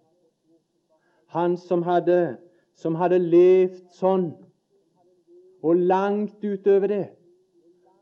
Han 1.28 1.58
som 1.58 1.82
hadde, 1.84 2.38
som 2.76 2.96
hadde 2.96 3.18
levd 3.20 3.82
sånn, 3.92 4.30
og 5.64 5.76
langt 5.76 6.40
utover 6.44 6.88
det. 6.88 7.08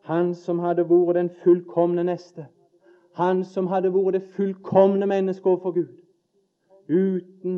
Han 0.06 0.36
som 0.38 0.62
hadde 0.62 0.86
vært 0.90 1.18
den 1.18 1.32
fullkomne 1.42 2.06
neste. 2.06 2.46
Han 3.18 3.42
som 3.44 3.72
hadde 3.74 3.90
vært 3.94 4.20
det 4.20 4.24
fullkomne 4.38 5.10
mennesket 5.10 5.50
overfor 5.56 5.74
Gud. 5.80 5.90
Uten, 6.86 7.58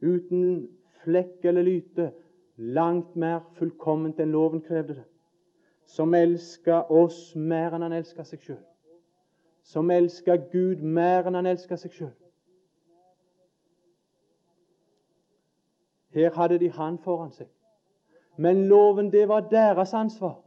uten 0.00 0.68
flekk 1.04 1.44
eller 1.44 1.68
lyte. 1.68 2.12
Langt 2.56 3.16
mer 3.16 3.44
fullkomment 3.60 4.20
enn 4.20 4.32
loven 4.32 4.64
krevde 4.64 4.96
det 4.96 5.09
som 5.90 6.14
elska 6.14 6.82
oss 6.82 7.34
mer 7.34 7.74
enn 7.74 7.82
han 7.82 7.94
elska 7.96 8.22
seg 8.24 8.42
sjøl. 8.44 8.60
Som 9.66 9.90
elska 9.90 10.36
Gud 10.52 10.82
mer 10.82 11.26
enn 11.26 11.34
han 11.34 11.48
elska 11.50 11.78
seg 11.80 11.96
sjøl. 11.96 12.12
Her 16.14 16.30
hadde 16.34 16.58
de 16.58 16.68
Han 16.70 16.98
foran 16.98 17.32
seg. 17.34 17.48
Men 18.38 18.68
loven, 18.68 19.10
det 19.10 19.28
var 19.28 19.48
deres 19.50 19.94
ansvar. 19.94 20.38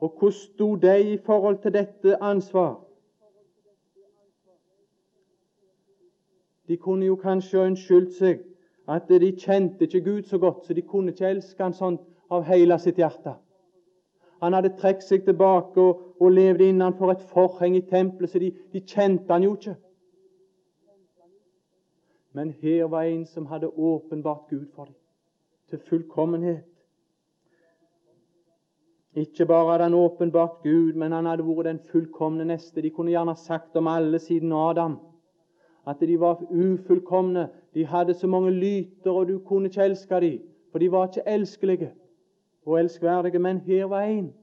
Og 0.00 0.16
hvordan 0.18 0.32
sto 0.32 0.74
de 0.76 1.12
i 1.12 1.18
forhold 1.18 1.58
til 1.62 1.72
dette 1.72 2.16
ansvar? 2.22 2.80
De 6.68 6.76
kunne 6.76 7.06
jo 7.06 7.16
kanskje 7.16 7.58
ha 7.58 7.66
unnskyldt 7.66 8.16
seg 8.16 8.42
at 8.88 9.08
de 9.08 9.32
kjente 9.36 9.84
ikke 9.84 10.00
Gud 10.00 10.22
så 10.22 10.38
godt, 10.38 10.64
så 10.66 10.74
de 10.74 10.82
kunne 10.82 11.12
ikke 11.12 11.28
elske 11.28 11.62
Han 11.62 11.76
sånn 11.76 12.00
av 12.30 12.48
hele 12.48 12.78
sitt 12.78 12.96
hjerte. 12.96 13.36
Han 14.40 14.56
hadde 14.56 14.72
trukket 14.80 15.04
seg 15.04 15.24
tilbake 15.26 15.80
og, 15.80 16.00
og 16.20 16.32
levde 16.32 16.68
innenfor 16.68 17.12
et 17.12 17.22
forheng 17.32 17.76
i 17.76 17.84
tempelet, 17.84 18.30
så 18.30 18.40
de, 18.40 18.52
de 18.72 18.80
kjente 18.80 19.32
han 19.32 19.44
jo 19.44 19.54
ikke. 19.56 19.76
Men 22.32 22.54
her 22.62 22.86
var 22.88 23.08
en 23.10 23.26
som 23.26 23.46
hadde 23.50 23.68
åpenbart 23.68 24.48
Gud 24.50 24.66
for 24.74 24.84
dem, 24.84 24.94
til 25.68 25.82
fullkommenhet. 25.88 26.64
Ikke 29.18 29.46
bare 29.46 29.72
hadde 29.72 29.84
han 29.88 29.94
åpenbart 29.94 30.62
Gud, 30.62 30.94
men 30.94 31.12
han 31.12 31.26
hadde 31.26 31.44
vært 31.44 31.66
den 31.66 31.80
fullkomne 31.90 32.46
neste. 32.46 32.82
De 32.82 32.92
kunne 32.94 33.10
gjerne 33.10 33.34
sagt 33.36 33.76
om 33.76 33.90
alle 33.90 34.18
siden 34.22 34.52
Adam 34.52 35.00
at 35.88 36.00
de 36.00 36.20
var 36.20 36.42
ufullkomne. 36.50 37.48
De 37.74 37.86
hadde 37.86 38.14
så 38.14 38.26
mange 38.26 38.50
lyter, 38.50 39.10
og 39.10 39.28
du 39.28 39.38
kunne 39.38 39.66
ikke 39.66 39.82
elske 39.82 40.20
dem, 40.20 40.40
for 40.70 40.78
de 40.78 40.92
var 40.92 41.08
ikke 41.08 41.26
elskelige 41.26 41.90
og 42.70 42.80
elskverdige, 42.80 43.38
men 43.38 43.60
her 43.60 43.84
var 43.84 44.00
en. 44.00 44.34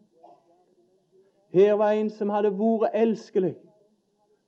Her 1.54 1.74
var 1.74 1.92
en 1.92 2.10
som 2.10 2.30
hadde 2.30 2.52
vært 2.60 2.92
elskelig, 2.94 3.56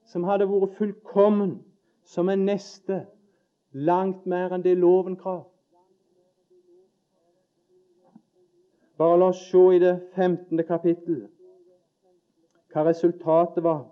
som 0.04 0.24
hadde 0.24 0.48
vært 0.50 0.76
fullkommen, 0.78 1.58
som 2.04 2.28
en 2.28 2.44
neste, 2.44 3.06
langt 3.72 4.26
mer 4.26 4.52
enn 4.52 4.64
det 4.64 4.76
loven 4.78 5.16
krav. 5.16 5.46
Bare 8.98 9.18
la 9.18 9.30
oss 9.32 9.44
se 9.48 9.60
i 9.76 9.78
det 9.80 9.94
15. 10.16 10.64
kapittel 10.68 11.22
hva 12.70 12.84
resultatet 12.86 13.64
var. 13.64 13.86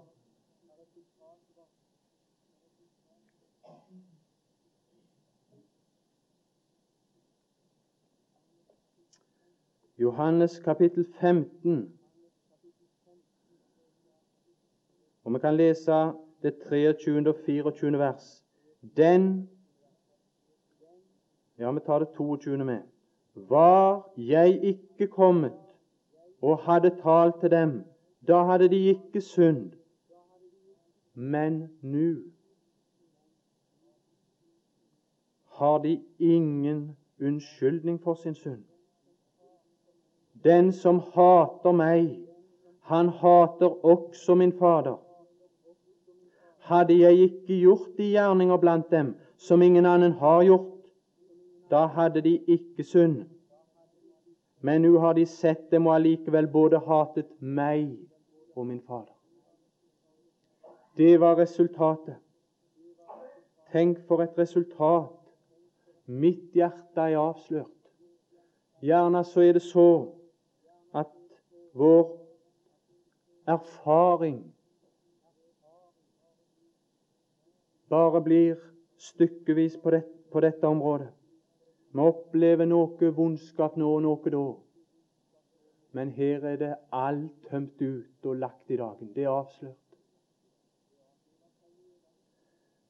Johannes 9.98 10.60
kapittel 10.60 11.06
15. 11.20 11.92
Og 15.24 15.34
Vi 15.34 15.38
kan 15.38 15.56
lese 15.56 15.92
det 16.42 16.54
23. 16.68 17.28
og 17.28 17.36
24. 17.46 17.98
vers. 17.98 18.44
Den 18.96 19.50
Ja, 21.58 21.72
vi 21.72 21.80
tar 21.86 21.98
det 21.98 22.08
22. 22.16 22.64
med. 22.64 22.82
Var 23.34 24.12
jeg 24.16 24.64
ikke 24.64 25.06
kommet 25.06 25.52
og 26.42 26.58
hadde 26.58 26.90
talt 27.02 27.40
til 27.40 27.50
dem, 27.50 27.84
da 28.28 28.44
hadde 28.44 28.68
de 28.68 28.76
ikke 28.76 29.20
synd. 29.20 29.72
men 31.14 31.70
nå 31.82 32.22
har 35.46 35.78
de 35.78 36.04
ingen 36.18 36.96
unnskyldning 37.20 38.00
for 38.02 38.14
sin 38.14 38.34
synd. 38.34 38.67
Den 40.44 40.72
som 40.72 41.00
hater 41.14 41.72
meg, 41.72 42.18
han 42.88 43.08
hater 43.08 43.84
også 43.84 44.34
min 44.34 44.52
Fader. 44.52 44.96
Hadde 46.68 46.98
jeg 46.98 47.18
ikke 47.18 47.60
gjort 47.60 47.96
de 47.96 48.10
gjerninger 48.12 48.56
blant 48.56 48.90
dem 48.90 49.14
som 49.36 49.62
ingen 49.62 49.86
annen 49.86 50.12
har 50.12 50.42
gjort, 50.44 50.74
da 51.70 51.86
hadde 51.86 52.20
de 52.20 52.38
ikke 52.46 52.84
synd. 52.84 53.24
Men 54.60 54.82
nå 54.82 54.98
har 54.98 55.14
de 55.14 55.26
sett 55.26 55.70
dem 55.70 55.86
og 55.86 55.94
allikevel 55.94 56.48
både 56.52 56.80
hatet 56.86 57.28
meg 57.40 57.92
og 58.56 58.66
min 58.66 58.80
Fader. 58.80 59.14
Det 60.96 61.20
var 61.20 61.38
resultatet. 61.38 62.16
Tenk 63.72 64.00
for 64.08 64.22
et 64.22 64.38
resultat. 64.38 65.12
Mitt 66.06 66.54
hjerte 66.56 67.00
er 67.04 67.18
avslørt. 67.20 67.74
Gjerne 68.80 69.24
så 69.24 69.40
er 69.44 69.52
det 69.52 69.62
så 69.62 70.17
vår 71.78 72.04
erfaring 73.48 74.40
bare 77.88 78.20
blir 78.20 78.56
stykkevis 78.98 79.76
på, 79.82 79.90
det, 79.90 80.02
på 80.32 80.40
dette 80.40 80.66
området. 80.66 81.08
Vi 81.92 82.04
opplever 82.04 82.68
noe 82.68 83.12
vondskap 83.16 83.76
nå 83.80 83.90
og 83.96 84.02
noe 84.04 84.32
da. 84.32 84.46
Men 85.96 86.10
her 86.12 86.44
er 86.44 86.56
det 86.60 86.74
alt 86.92 87.48
tømt 87.48 87.80
ut 87.80 88.26
og 88.28 88.36
lagt 88.36 88.70
i 88.70 88.76
dagen. 88.76 89.12
Det 89.14 89.24
er 89.24 89.32
avslørt. 89.32 89.76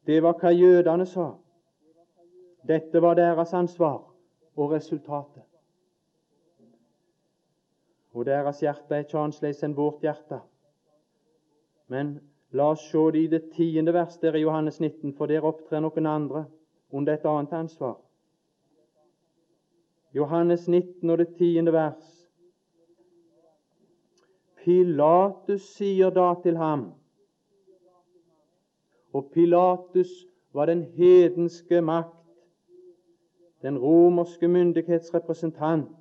Det 0.07 0.23
var 0.23 0.35
hva 0.41 0.51
jødene 0.51 1.07
sa. 1.07 1.29
Dette 2.69 3.03
var 3.03 3.15
deres 3.15 3.53
ansvar 3.55 4.01
og 4.57 4.73
resultatet. 4.73 5.48
Og 8.19 8.27
deres 8.27 8.65
hjerte 8.65 8.97
er 8.97 9.07
ikke 9.07 9.21
annerledes 9.21 9.63
enn 9.63 9.77
vårt 9.79 10.03
hjerte. 10.03 10.41
Men 11.89 12.17
La 12.51 12.71
oss 12.73 12.91
se 12.91 13.01
det 13.13 13.21
i 13.21 13.29
det 13.29 13.51
tiende 13.53 13.93
vers 13.93 14.17
der 14.19 14.37
i 14.37 14.41
Johannes 14.41 14.81
19, 14.81 15.13
for 15.13 15.29
der 15.29 15.45
opptrer 15.45 15.83
noen 15.85 16.07
andre 16.09 16.47
under 16.91 17.13
et 17.13 17.27
annet 17.29 17.53
ansvar. 17.53 17.99
Johannes 20.17 20.65
19 20.69 21.11
og 21.11 21.19
det 21.19 21.35
tiende 21.37 21.73
vers. 21.73 22.07
Pilatus 24.65 25.67
sier 25.77 26.11
da 26.11 26.33
til 26.43 26.57
ham 26.57 26.89
Og 29.13 29.29
Pilatus 29.33 30.11
var 30.53 30.67
den 30.67 30.83
hedenske 30.97 31.81
makt, 31.81 32.17
den 33.63 33.79
romerske 33.79 34.49
myndighetsrepresentant. 34.49 35.93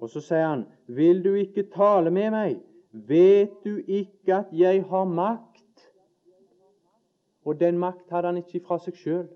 Og 0.00 0.10
så 0.10 0.20
sier 0.20 0.46
han, 0.46 0.66
'Vil 0.86 1.24
du 1.24 1.34
ikke 1.34 1.62
tale 1.62 2.10
med 2.10 2.30
meg?' 2.30 2.60
Vet 2.92 3.50
du 3.64 3.82
ikke 3.86 4.34
at 4.34 4.46
jeg 4.52 4.84
har 4.84 5.04
makt? 5.04 5.92
Og 7.44 7.60
den 7.60 7.78
makt 7.78 8.10
hadde 8.10 8.26
han 8.26 8.36
ikke 8.36 8.60
fra 8.66 8.78
seg 8.78 8.94
sjøl. 8.94 9.26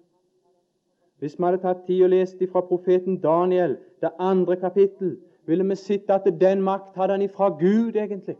Hvis 1.18 1.38
vi 1.38 1.44
hadde 1.44 1.60
tatt 1.60 1.82
tid 1.86 2.04
og 2.04 2.10
lest 2.10 2.40
fra 2.52 2.60
profeten 2.60 3.20
Daniel, 3.20 3.76
det 4.00 4.10
andre 4.18 4.56
kapittel, 4.56 5.18
ville 5.46 5.64
vi 5.68 5.76
sett 5.76 6.10
at 6.10 6.24
den 6.40 6.62
makt 6.62 6.96
hadde 6.96 7.12
han 7.12 7.22
ifra 7.22 7.48
Gud, 7.48 7.96
egentlig. 7.96 8.36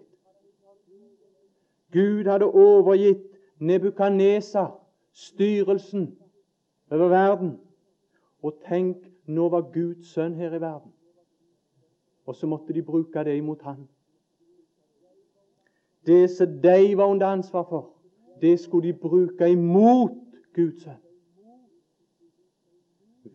Gud 1.93 2.25
hadde 2.25 2.47
overgitt 2.47 3.27
Nebukadnesa 3.59 4.67
styrelsen 5.13 6.17
over 6.91 7.09
verden. 7.09 7.59
Og 8.43 8.55
tenk, 8.69 8.97
nå 9.27 9.49
var 9.49 9.69
Guds 9.75 10.15
sønn 10.15 10.35
her 10.35 10.55
i 10.55 10.61
verden. 10.61 10.93
Og 12.31 12.37
så 12.37 12.47
måtte 12.47 12.73
de 12.73 12.83
bruke 12.83 13.25
det 13.27 13.37
imot 13.37 13.62
han. 13.66 13.88
Det 16.07 16.31
som 16.31 16.47
de 16.62 16.97
var 16.97 17.11
under 17.11 17.27
ansvar 17.27 17.64
for, 17.69 17.90
det 18.40 18.61
skulle 18.61 18.88
de 18.88 18.99
bruke 18.99 19.49
imot 19.51 20.14
Guds 20.55 20.83
sønn. 20.83 21.03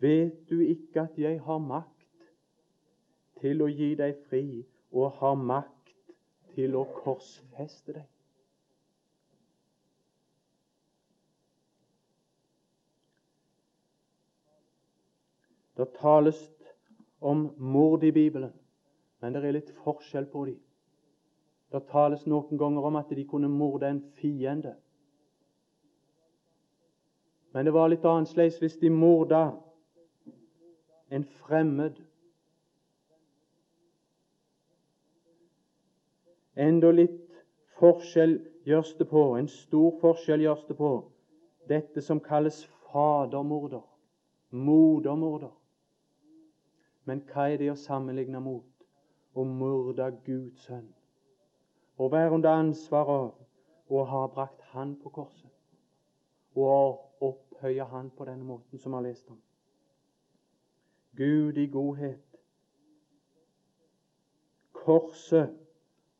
Vet 0.00 0.48
du 0.50 0.60
ikke 0.60 1.00
at 1.00 1.18
jeg 1.18 1.40
har 1.44 1.60
makt 1.60 2.24
til 3.40 3.60
å 3.60 3.68
gi 3.68 3.92
deg 4.00 4.16
fri, 4.30 4.64
og 4.92 5.12
har 5.20 5.36
makt 5.36 6.04
til 6.56 6.80
å 6.80 6.88
korsfeste 6.96 8.00
deg? 8.00 8.10
Det 15.76 15.92
tales 16.00 16.46
om 17.20 17.50
mord 17.56 18.04
i 18.08 18.10
Bibelen, 18.10 18.56
men 19.20 19.32
det 19.32 19.44
er 19.44 19.56
litt 19.56 19.72
forskjell 19.82 20.26
på 20.32 20.44
dem. 20.48 20.58
Det 21.72 21.82
tales 21.90 22.26
noen 22.30 22.58
ganger 22.60 22.84
om 22.88 22.98
at 23.00 23.10
de 23.10 23.24
kunne 23.28 23.48
morde 23.50 23.88
en 23.90 24.02
fiende. 24.20 24.76
Men 27.52 27.64
det 27.66 27.72
var 27.74 27.88
litt 27.88 28.04
annerledes 28.04 28.60
hvis 28.60 28.76
de 28.82 28.90
morda 28.92 29.42
en 31.10 31.24
fremmed. 31.40 31.98
Enda 36.56 36.92
litt 36.92 37.42
forskjell 37.80 38.38
gjøres 38.66 38.94
det 38.98 39.08
på, 39.10 39.24
en 39.36 39.48
stor 39.48 39.92
forskjell 40.00 40.44
gjøres 40.44 40.64
det 40.68 40.78
på 40.78 40.94
dette 41.68 42.02
som 42.02 42.20
kalles 42.22 42.62
fadermorder, 42.86 43.82
modermorder. 44.50 45.52
Men 47.04 47.22
hva 47.30 47.48
er 47.50 47.60
det 47.60 47.72
å 47.72 47.78
sammenligne 47.78 48.40
mot? 48.42 48.75
Å 49.36 49.44
morde 49.44 50.08
Guds 50.24 50.64
sønn 50.64 50.88
og 51.96 52.12
være 52.12 52.32
under 52.36 52.50
ansvar 52.60 53.10
av 53.12 53.92
å 53.92 54.04
ha 54.10 54.22
brakt 54.32 54.60
Han 54.72 54.94
på 55.00 55.12
korset 55.12 55.52
og 56.56 56.68
å 56.72 57.28
opphøye 57.28 57.84
Han 57.92 58.10
på 58.16 58.24
denne 58.28 58.44
måten 58.44 58.80
som 58.80 58.92
vi 58.92 58.96
har 58.96 59.06
lest 59.08 59.28
om. 59.30 59.40
Gud 61.16 61.56
i 61.56 61.66
godhet. 61.72 62.40
Korset 64.72 65.52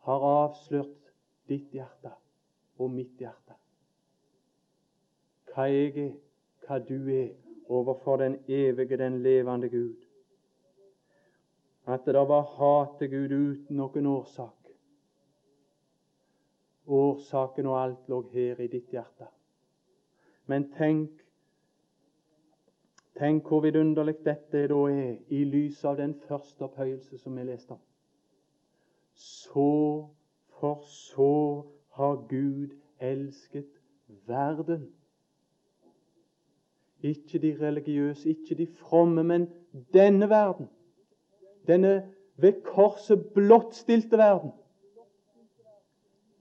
har 0.08 0.24
avslørt 0.28 1.12
ditt 1.48 1.74
hjerte 1.74 2.12
og 2.78 2.90
mitt 2.92 3.20
hjerte. 3.20 3.56
Hva 5.52 5.68
jeg 5.72 5.92
er, 6.04 6.14
hva 6.66 6.80
du 6.84 6.96
er, 7.12 7.34
overfor 7.68 8.20
den 8.20 8.38
evige, 8.48 8.96
den 8.96 9.22
levende 9.22 9.68
Gud. 9.68 10.05
At 11.86 12.06
det 12.06 12.14
var 12.14 12.42
hat 12.42 12.98
til 12.98 13.10
Gud 13.10 13.34
uten 13.36 13.76
noen 13.76 14.06
årsak. 14.06 14.70
Årsaken 16.86 17.66
og 17.66 17.82
alt 17.82 18.08
lå 18.08 18.20
her 18.32 18.60
i 18.60 18.66
ditt 18.70 18.90
hjerte. 18.94 19.30
Men 20.46 20.70
tenk 20.74 21.22
Tenk 23.16 23.46
hvor 23.48 23.62
vidunderlig 23.64 24.18
dette 24.26 24.66
da 24.68 24.78
er 24.92 25.14
i 25.32 25.38
lys 25.48 25.78
av 25.88 25.96
den 25.96 26.12
første 26.28 26.66
opphøyelse 26.66 27.16
som 27.16 27.38
vi 27.38 27.46
leste 27.48 27.72
om. 27.72 27.80
Så, 29.16 29.70
for 30.58 30.82
så 30.84 31.64
har 31.96 32.26
Gud 32.28 32.74
elsket 33.00 33.80
verden. 34.28 34.90
Ikke 37.00 37.38
de 37.38 37.56
religiøse, 37.60 38.28
ikke 38.28 38.54
de 38.54 38.66
fromme, 38.66 39.24
men 39.24 39.48
denne 39.94 40.28
verden. 40.28 40.68
Denne 41.66 42.12
ved 42.36 42.62
korset 42.64 43.26
blottstilte 43.34 44.18
verden. 44.18 44.52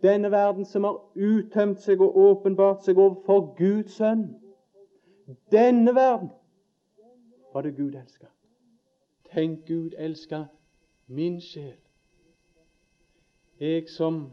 Denne 0.04 0.32
verden 0.32 0.66
som 0.66 0.84
har 0.84 1.00
uttømt 1.16 1.82
seg 1.82 2.02
og 2.04 2.18
åpenbart 2.18 2.84
seg 2.86 3.00
overfor 3.00 3.56
Guds 3.58 3.96
sønn. 3.98 4.28
Denne 5.52 5.96
verden 5.96 6.30
var 7.54 7.66
det 7.66 7.78
Gud 7.78 7.96
elska. 7.96 8.28
Tenk, 9.32 9.66
Gud 9.66 9.96
elska 9.98 10.44
min 11.08 11.42
sjel. 11.42 11.80
Jeg 13.60 13.90
som, 13.90 14.32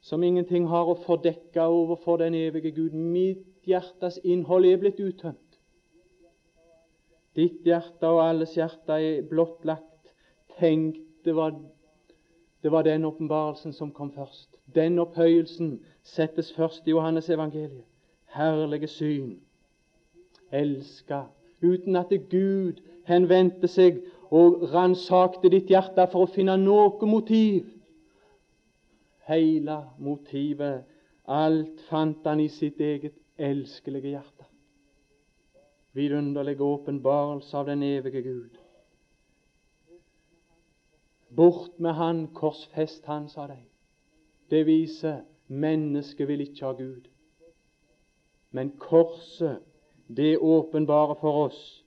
som 0.00 0.22
ingenting 0.22 0.66
har 0.68 0.90
å 0.90 0.98
fordekke 0.98 1.62
overfor 1.62 2.18
den 2.20 2.34
evige 2.34 2.74
Gud. 2.74 2.92
Mitt 2.92 3.64
hjertes 3.64 4.18
innhold 4.24 4.66
er 4.66 4.82
blitt 4.82 5.00
uttømt. 5.00 5.40
Ditt 7.34 7.64
hjerte 7.66 8.10
og 8.10 8.22
alles 8.26 8.54
hjerte 8.58 8.98
er 8.98 9.22
blottlagt. 9.30 9.93
Tenk, 10.58 10.96
det 11.24 11.36
var, 11.36 11.54
det 12.62 12.72
var 12.72 12.82
den 12.82 13.04
åpenbarelsen 13.04 13.72
som 13.72 13.90
kom 13.92 14.12
først. 14.12 14.56
Den 14.74 14.98
opphøyelsen 14.98 15.80
settes 16.02 16.52
først 16.52 16.86
i 16.86 16.90
Johannes 16.90 17.30
evangeliet. 17.30 17.84
Herlige 18.34 18.86
syn. 18.86 19.40
Elska. 20.52 21.22
Uten 21.62 21.96
at 21.96 22.12
Gud 22.30 22.80
henvendte 23.06 23.68
seg 23.68 24.02
og 24.30 24.66
ransakte 24.74 25.50
ditt 25.50 25.70
hjerte 25.70 26.06
for 26.12 26.26
å 26.26 26.32
finne 26.34 26.56
noe 26.60 27.06
motiv. 27.08 27.70
Hele 29.28 29.78
motivet 29.98 30.84
Alt 31.24 31.80
fant 31.88 32.26
han 32.28 32.40
i 32.40 32.50
sitt 32.52 32.80
eget 32.84 33.14
elskelige 33.40 34.10
hjerte. 34.12 34.44
Vidunderlig 35.96 36.60
åpenbarelse 36.60 37.56
av 37.56 37.70
den 37.70 37.82
evige 37.82 38.20
Gud. 38.22 38.58
Bort 41.36 41.80
med 41.80 41.92
han, 41.92 42.26
korsfest 42.34 43.06
han, 43.06 43.28
sa 43.28 43.46
de. 43.46 43.58
Det 44.50 44.66
viser 44.66 45.22
mennesket 45.48 46.28
vil 46.28 46.40
ikke 46.40 46.66
ha 46.66 46.72
Gud. 46.72 47.08
Men 48.50 48.70
korset, 48.78 49.58
det 50.16 50.38
åpenbarer 50.38 51.14
for 51.20 51.46
oss 51.46 51.84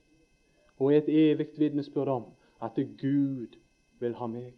og 0.78 0.92
er 0.92 0.98
et 0.98 1.08
evig 1.08 1.46
vitnesbyrd 1.58 2.08
om 2.08 2.24
at 2.62 2.74
Gud 3.00 3.56
vil 4.00 4.14
ha 4.14 4.26
meg. 4.26 4.52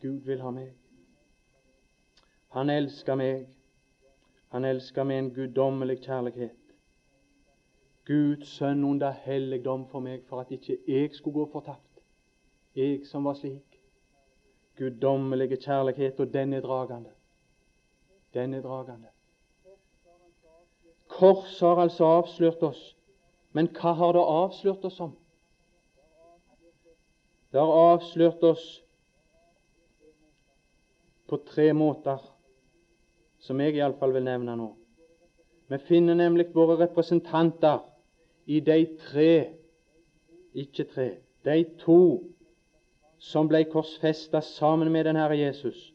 Gud 0.00 0.20
vil 0.24 0.40
ha 0.40 0.50
meg. 0.50 0.70
Han 2.56 2.70
elsker 2.70 3.14
meg. 3.14 3.48
Han 4.50 4.64
elsker 4.64 5.04
med 5.04 5.18
en 5.18 5.34
guddommelig 5.34 6.00
kjærlighet. 6.00 6.56
Guds 8.06 8.48
sønn 8.48 8.84
under 8.84 9.10
helligdom 9.10 9.86
for 9.88 10.00
meg, 10.00 10.24
for 10.26 10.40
at 10.40 10.50
ikke 10.50 10.78
jeg 10.88 11.10
skulle 11.12 11.34
gå 11.34 11.50
fortapt. 11.52 11.89
Jeg 12.76 13.06
som 13.06 13.24
var 13.24 13.34
slik. 13.34 13.80
Guddommelige 14.78 15.56
kjærlighet, 15.56 16.20
og 16.20 16.32
den 16.32 16.52
er 16.52 16.60
dragende. 16.60 17.10
Den 18.34 18.54
er 18.54 18.62
dragende. 18.62 19.08
Korset 21.08 21.68
har 21.68 21.82
altså 21.82 22.04
avslørt 22.04 22.62
oss. 22.62 22.96
Men 23.52 23.68
hva 23.74 23.92
har 23.98 24.14
det 24.14 24.22
avslørt 24.22 24.84
oss 24.86 25.00
om? 25.00 25.16
Det 27.50 27.58
har 27.58 27.94
avslørt 27.94 28.42
oss 28.46 28.66
på 31.26 31.38
tre 31.46 31.72
måter, 31.74 32.18
som 33.42 33.60
jeg 33.60 33.74
iallfall 33.78 34.14
vil 34.14 34.26
nevne 34.26 34.54
nå. 34.58 34.68
Vi 35.70 35.78
finner 35.86 36.18
nemlig 36.18 36.48
våre 36.54 36.78
representanter 36.80 37.82
i 38.50 38.60
de 38.66 38.78
tre, 39.02 39.32
ikke 40.54 40.86
tre, 40.94 41.08
de 41.46 41.62
to 41.82 42.00
som 43.20 43.48
ble 43.48 43.64
korsfesta 43.68 44.40
sammen 44.40 44.92
med 44.92 45.04
den 45.04 45.16
Herre 45.20 45.36
Jesus. 45.38 45.92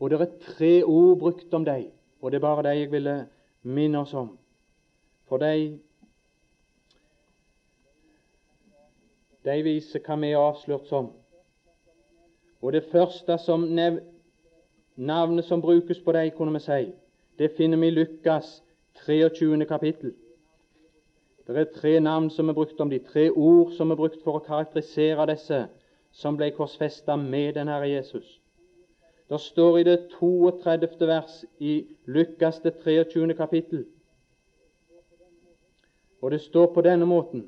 Og 0.00 0.10
det 0.10 0.20
er 0.20 0.32
tre 0.44 0.72
ord 0.84 1.18
brukt 1.18 1.54
om 1.54 1.64
dem, 1.64 1.90
og 2.20 2.30
det 2.30 2.38
er 2.38 2.44
bare 2.46 2.62
dem 2.68 2.78
jeg 2.78 2.92
ville 2.92 3.16
minne 3.62 4.00
oss 4.00 4.14
om. 4.14 4.36
For 5.28 5.40
de 5.40 5.78
de 9.44 9.62
viser 9.64 10.02
hva 10.04 10.18
vi 10.20 10.32
er 10.34 10.40
avslørt 10.40 10.88
som. 10.88 11.10
Og 12.60 12.72
det 12.72 12.90
første 12.92 13.38
som 13.40 13.62
nev 13.72 14.00
navnet 14.96 15.44
som 15.44 15.62
brukes 15.62 16.00
på 16.04 16.12
dem, 16.12 16.30
kunne 16.36 16.52
vi 16.52 16.60
si, 16.60 16.92
det 17.38 17.54
finner 17.56 17.80
vi 17.80 17.88
i 17.88 17.94
Lukas 17.94 18.62
23. 19.06 19.64
kapittel. 19.64 20.12
Det 21.46 21.56
er 21.56 21.72
tre 21.74 22.00
navn 22.00 22.28
som 22.30 22.48
er 22.48 22.54
brukt 22.54 22.80
om 22.80 22.90
de, 22.90 22.98
tre 22.98 23.30
ord 23.30 23.72
som 23.72 23.90
er 23.90 23.96
brukt 23.96 24.20
for 24.24 24.38
å 24.38 24.44
karakterisere 24.44 25.26
disse 25.32 25.64
som 26.12 26.36
ble 26.36 26.50
korsfesta 26.50 27.16
med 27.16 27.54
den 27.54 27.68
Herre 27.68 27.88
Jesus. 27.88 28.40
Det 29.30 29.40
står 29.40 29.78
i 29.78 29.84
det 29.86 29.98
32. 30.10 31.06
vers 31.06 31.44
i 31.58 31.86
Lukas 32.06 32.60
det 32.60 32.74
23. 32.82 33.34
kapittel, 33.34 33.86
og 36.20 36.30
det 36.30 36.40
står 36.40 36.74
på 36.74 36.82
denne 36.82 37.06
måten 37.06 37.46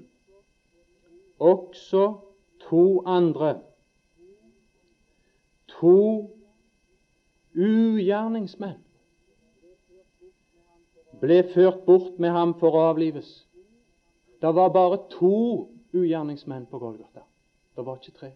også 1.43 2.15
to 2.69 3.03
andre. 3.07 3.61
To 5.67 6.31
ugjerningsmenn 7.55 8.79
ble 11.23 11.43
ført 11.55 11.85
bort 11.87 12.19
med 12.19 12.31
ham 12.35 12.55
for 12.59 12.75
å 12.75 12.87
avlives. 12.93 13.29
Det 14.43 14.55
var 14.55 14.73
bare 14.75 15.03
to 15.11 15.35
ugjerningsmenn 15.95 16.67
på 16.71 16.79
Golgata. 16.79 17.27
Det 17.77 17.87
var 17.87 17.99
ikke 18.01 18.19
tre. 18.19 18.33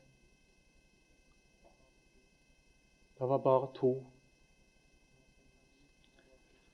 Det 3.19 3.29
var 3.29 3.39
bare 3.39 3.69
to. 3.75 4.05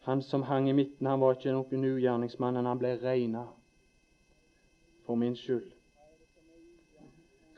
Han 0.03 0.23
som 0.23 0.43
hang 0.43 0.71
i 0.71 0.73
midten, 0.73 1.07
han 1.07 1.21
var 1.21 1.37
ikke 1.37 1.53
noen 1.55 1.85
ugjerningsmann, 1.85 2.57
men 2.59 2.67
han 2.67 2.81
ble 2.81 2.97
regna 3.03 3.45
for 5.07 5.15
min 5.15 5.37
skyld. 5.39 5.71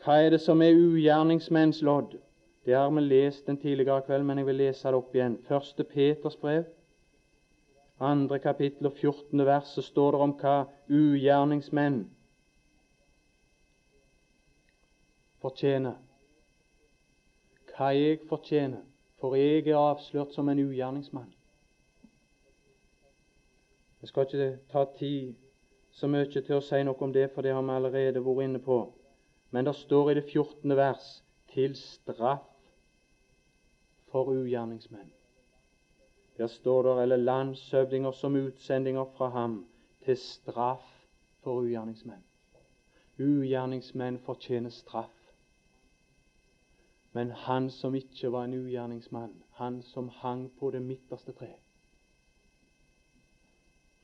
Hva 0.05 0.19
er 0.21 0.35
det 0.35 0.43
som 0.45 0.61
er 0.61 0.77
ugjerningsmenns 0.77 1.81
lodd? 1.83 2.19
Det 2.65 2.77
har 2.77 2.91
vi 2.93 3.01
lest 3.01 3.49
en 3.49 3.57
tidligere 3.57 4.05
kveld, 4.05 4.25
men 4.29 4.39
jeg 4.39 4.47
vil 4.47 4.61
lese 4.61 4.89
det 4.89 5.01
opp 5.01 5.17
igjen. 5.17 5.39
Første 5.49 5.85
Peters 5.85 6.37
brev, 6.37 6.69
andre 8.01 8.39
kapittel 8.39 8.91
og 8.91 8.99
14. 9.01 9.47
vers, 9.47 9.73
så 9.73 9.83
står 9.83 10.13
det 10.13 10.21
om 10.21 10.37
hva 10.41 10.57
ugjerningsmenn 10.93 12.03
fortjener. 15.41 16.04
Hva 17.75 17.91
jeg 17.95 18.21
fortjener, 18.29 18.83
for 19.21 19.35
jeg 19.35 19.67
er 19.67 19.79
avslørt 19.79 20.35
som 20.35 20.49
en 20.49 20.61
ugjerningsmann. 20.63 21.33
Jeg 24.01 24.09
skal 24.09 24.27
ikke 24.29 24.59
ta 24.71 24.85
tid 24.99 25.35
så 25.95 26.11
mye 26.11 26.29
til 26.29 26.59
å 26.59 26.63
si 26.63 26.83
noe 26.85 26.99
om 27.07 27.13
det, 27.15 27.31
for 27.33 27.43
det 27.43 27.55
har 27.57 27.63
vi 27.65 27.73
allerede 27.75 28.23
vært 28.23 28.45
inne 28.45 28.61
på. 28.63 28.79
Men 29.51 29.65
det 29.65 29.75
står 29.79 30.11
i 30.11 30.15
det 30.19 30.25
14. 30.27 30.77
vers 30.77 31.07
til 31.55 31.77
straff 31.79 32.47
for 34.11 34.31
ugjerningsmenn. 34.35 35.11
Der 36.37 36.47
står 36.47 36.83
det 36.83 37.03
eller 37.03 37.17
landshøvdinger 37.17 38.13
som 38.13 38.37
utsendinger 38.37 39.05
fra 39.17 39.29
ham 39.29 39.61
til 40.05 40.17
straff 40.19 40.87
for 41.43 41.63
ugjerningsmenn. 41.63 42.23
Ugjerningsmenn 43.19 44.19
fortjener 44.19 44.71
straff. 44.71 45.24
Men 47.15 47.31
han 47.31 47.71
som 47.71 47.95
ikke 47.95 48.33
var 48.33 48.45
en 48.45 48.55
ugjerningsmann, 48.55 49.35
han 49.51 49.83
som 49.83 50.09
hang 50.09 50.49
på 50.59 50.71
det 50.75 50.83
midterste 50.83 51.33
treet, 51.33 51.61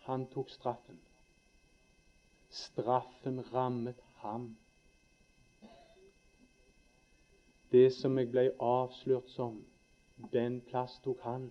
han 0.07 0.27
tok 0.31 0.51
straffen. 0.51 0.99
Straffen 2.51 3.43
rammet 3.53 3.99
ham. 4.23 4.57
Det 7.73 7.93
som 7.95 8.19
jeg 8.19 8.31
ble 8.31 8.49
avslørt 8.59 9.31
som, 9.31 9.61
den 10.33 10.61
plass 10.71 10.99
tok 11.05 11.21
han. 11.27 11.51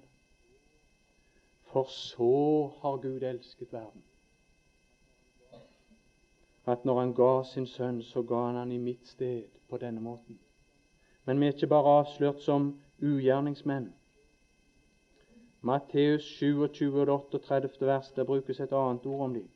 For 1.72 1.88
så 1.92 2.34
har 2.82 2.98
Gud 3.04 3.24
elsket 3.24 3.74
verden. 3.74 4.04
At 6.66 6.86
når 6.86 7.00
han 7.00 7.14
ga 7.14 7.32
sin 7.44 7.68
sønn, 7.68 8.04
så 8.04 8.24
ga 8.24 8.46
han 8.48 8.56
han 8.56 8.72
i 8.72 8.78
mitt 8.78 9.08
sted 9.08 9.44
på 9.70 9.78
denne 9.78 10.02
måten. 10.02 10.40
Men 11.26 11.40
vi 11.40 11.46
er 11.46 11.54
ikke 11.54 11.68
bare 11.68 12.00
avslørt 12.00 12.42
som 12.42 12.80
ugjerningsmenn. 13.02 13.94
Matteus 15.62 16.24
27, 16.24 17.12
38 17.12 17.86
vers, 17.86 18.12
der 18.12 18.24
brukes 18.24 18.60
et 18.60 18.72
annet 18.72 19.06
ord 19.06 19.24
om 19.24 19.34
dem. 19.34 19.50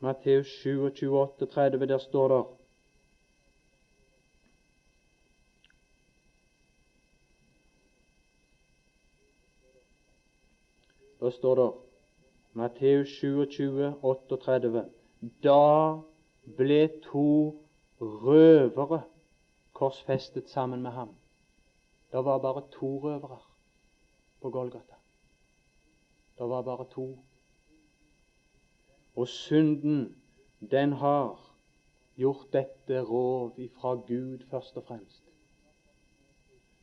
Matteus 0.00 0.46
27, 0.46 1.28
30, 1.50 1.86
der 1.86 1.98
står 1.98 2.28
det 2.28 2.44
Da 11.20 11.30
står 11.30 11.54
det 11.54 11.72
Matteus 12.52 13.08
27, 13.08 13.94
38. 14.02 14.84
Da 15.42 16.00
ble 16.56 16.88
to 17.02 17.54
røvere 18.00 19.02
korsfestet 19.72 20.48
sammen 20.50 20.82
med 20.82 20.90
ham. 20.90 21.14
Det 22.12 22.24
var 22.24 22.38
bare 22.38 22.62
to 22.72 22.98
røvere 22.98 23.38
på 24.40 24.50
Golgata. 24.50 24.94
Det 26.38 26.48
var 26.48 26.62
bare 26.62 26.86
to. 26.90 27.18
Og 29.16 29.28
synden, 29.28 30.16
den 30.70 30.92
har 30.92 31.40
gjort 32.16 32.52
dette 32.52 33.00
rov 33.02 33.52
ifra 33.56 33.94
Gud 33.94 34.38
først 34.50 34.76
og 34.76 34.84
fremst. 34.84 35.22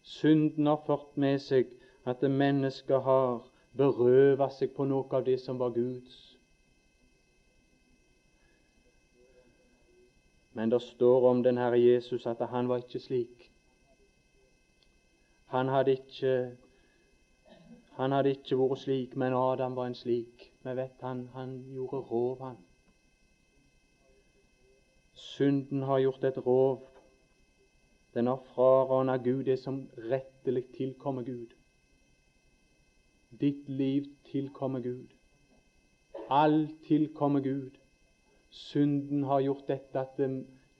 Synden 0.01 0.67
har 0.67 0.83
ført 0.85 1.17
med 1.17 1.39
seg 1.39 1.69
at 2.05 2.21
mennesket 2.21 3.01
har 3.01 3.45
berøva 3.77 4.49
seg 4.51 4.73
på 4.75 4.85
noe 4.85 5.07
av 5.15 5.25
det 5.25 5.39
som 5.41 5.59
var 5.59 5.71
Guds. 5.73 6.32
Men 10.53 10.69
det 10.69 10.81
står 10.81 11.29
om 11.29 11.43
den 11.43 11.57
Herre 11.57 11.79
Jesus 11.81 12.25
at 12.25 12.41
han 12.49 12.69
var 12.69 12.83
ikke 12.83 12.99
slik. 12.99 13.49
Han 15.53 15.67
hadde 15.67 15.91
ikke, 15.91 16.57
han 17.97 18.11
hadde 18.11 18.31
ikke 18.33 18.57
vært 18.57 18.79
slik, 18.81 19.15
men 19.15 19.33
Adam 19.37 19.75
var 19.75 19.89
en 19.89 19.97
slik. 19.97 20.51
Vi 20.63 20.75
vet 20.77 21.01
han, 21.05 21.27
han 21.33 21.57
gjorde 21.73 21.99
rov, 22.09 22.39
han. 22.41 22.57
Synden 25.13 25.83
har 25.83 25.99
gjort 25.99 26.23
et 26.23 26.37
rov 26.45 26.89
Den 28.13 28.27
har 28.27 28.41
frarana 28.53 29.17
Gud 29.17 29.43
det 29.43 29.59
som 29.59 29.87
rettelig 29.97 30.65
tilkommer 30.77 31.23
Gud. 31.25 31.53
Ditt 33.41 33.69
liv 33.69 34.05
tilkommer 34.29 34.79
Gud. 34.79 35.07
Alt 36.29 36.75
tilkommer 36.87 37.39
Gud. 37.39 37.71
Synden 38.53 39.23
har 39.23 39.41
gjort 39.41 39.67
dette 39.67 39.99
at 39.99 40.17
det, 40.17 40.29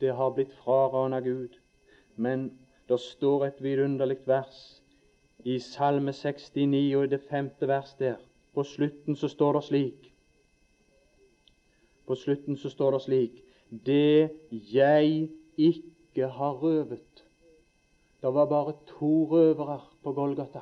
det 0.02 0.14
har 0.14 0.34
blitt 0.36 0.54
frarana 0.62 1.20
Gud. 1.26 1.58
Men 2.16 2.52
det 2.90 3.00
står 3.02 3.46
et 3.48 3.64
vidunderlig 3.66 4.20
vers 4.30 4.60
i 5.44 5.58
Salme 5.60 6.14
69 6.14 6.96
og 7.00 7.10
det 7.10 7.22
femte 7.30 7.68
vers 7.68 7.96
der. 8.00 8.20
På 8.54 8.64
slutten 8.64 9.16
så 9.18 9.28
står 9.28 9.54
det 9.58 9.64
slik 9.64 10.12
På 12.06 12.16
slutten 12.16 12.58
så 12.58 12.70
står 12.70 12.92
det 12.92 13.02
slik 13.02 13.40
Det 13.88 14.30
jeg 14.52 15.30
ikke 15.58 16.28
har 16.28 16.54
røvet. 16.62 17.24
Det 18.22 18.34
var 18.34 18.46
bare 18.46 18.74
to 18.88 19.26
røvere 19.32 19.80
på 20.04 20.14
Golgata. 20.14 20.62